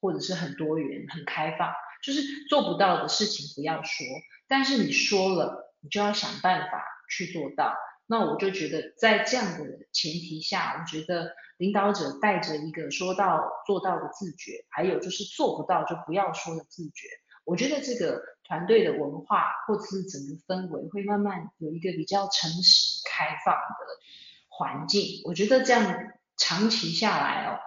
[0.00, 1.70] 或者是很多元、很开放，
[2.02, 4.06] 就是做不到的事情不要说。
[4.48, 7.74] 但是你说了，你就要想办法去做到。
[8.06, 17.06] 那我就觉得，在这样的前提下，我觉得领导者带着一个说到做到的自觉，还有就是做不到就不要说的自觉。
[17.44, 23.86] 我觉得这个团队的文化或者是整个氛围会慢慢有一个比较诚实、开放的
[24.48, 25.20] 环境。
[25.26, 26.12] 我觉得这样。
[26.36, 27.58] 长期下来哦，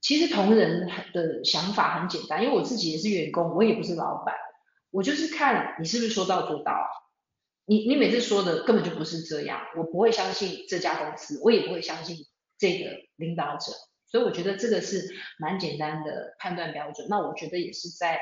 [0.00, 4.34] 其实同仁的想法很简单，因为我自己也是员工，我也不是老板，
[4.90, 6.72] 我就是看你是不是说到做到。
[7.66, 12.18] 你你每次说的根本就不是这样，我不会相信这家公司，我也不会相信
[12.58, 13.72] 这个领导者，
[14.06, 17.06] 所以我觉得这个是蛮简单的判断标准。
[17.08, 18.20] 那我觉得也是在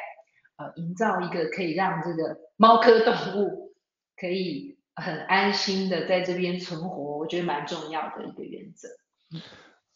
[0.56, 3.74] 呃营造一个可以让这个猫科动物
[4.16, 8.88] 可以很安心的在这边存活，我觉得蛮重要的一个原则。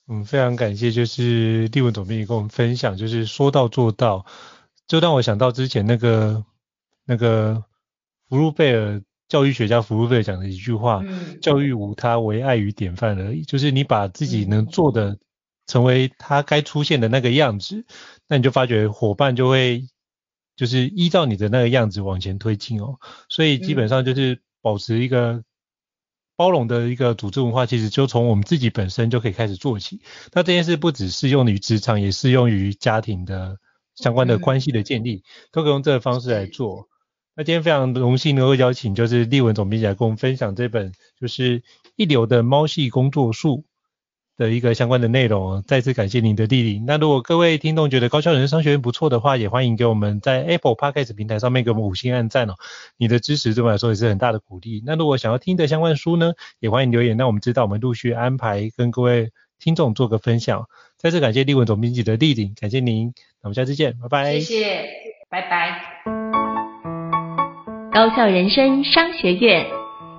[0.09, 4.25] 嗯，非常感谢，就是立文总编辑跟我们分享，就是说到做到，
[4.87, 6.45] 就让我想到之前那个
[7.05, 7.65] 那个
[8.29, 13.43] 福禄贝尔教育学家福禄贝尔讲的一句话，嗯，教育无他，唯爱与典范而已。
[13.43, 15.19] 就是你把自己能做的
[15.67, 17.85] 成为他该出现的那个样子，
[18.29, 19.89] 那你就发觉伙伴就会
[20.55, 23.01] 就是依照你的那个样子往前推进哦。
[23.29, 25.43] 所以基本上就是保持一个。
[26.37, 30.01] 包容的一个组织文化，其实就从我们自己本身就可以开始做起。
[30.33, 33.57] 那这件事不只适用于职场，也适用于家庭的
[33.95, 36.89] 相关的关系的建立，都可以用这个方式来做。
[37.35, 41.63] 那今天非常荣幸能够邀请就是立文总编辑来跟我们分享这本就是
[41.95, 43.65] 一流的猫系工作术
[44.37, 46.85] 的一个相关的内容，再次感谢您的莅临。
[46.87, 52.55] 那如果各位听众觉得高校人生商学院不错的话，也欢迎给我们在 Apple Podcast 平台上面给我们五星按赞哦。
[52.97, 54.83] 你的支持对我们来说也是很大的鼓励。
[54.85, 60.67] 那如果想要听的相关书呢，也欢迎留言，让我们知道，我们陆续安排跟各位听众做个分享。
[60.99, 63.13] 再次感谢立文总编辑的莅临，感谢您，
[63.43, 64.33] 那我们下次见，拜拜。
[64.35, 64.85] 谢谢，
[65.31, 65.81] 拜拜。
[67.93, 69.65] 高校人生商学院，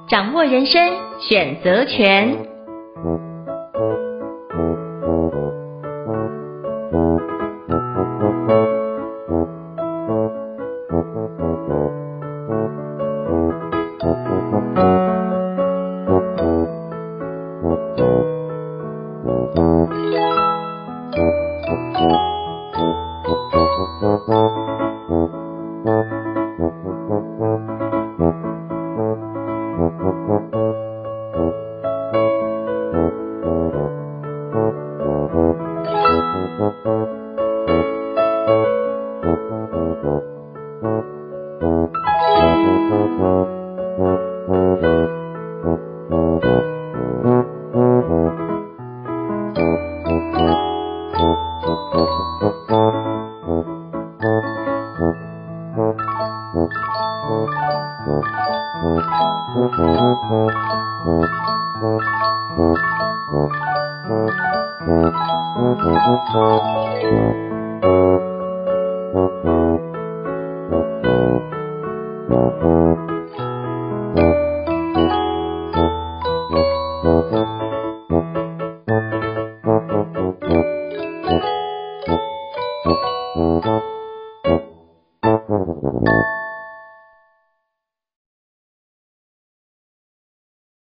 [0.10, 0.82] 掌握人生
[1.20, 3.27] 选择权。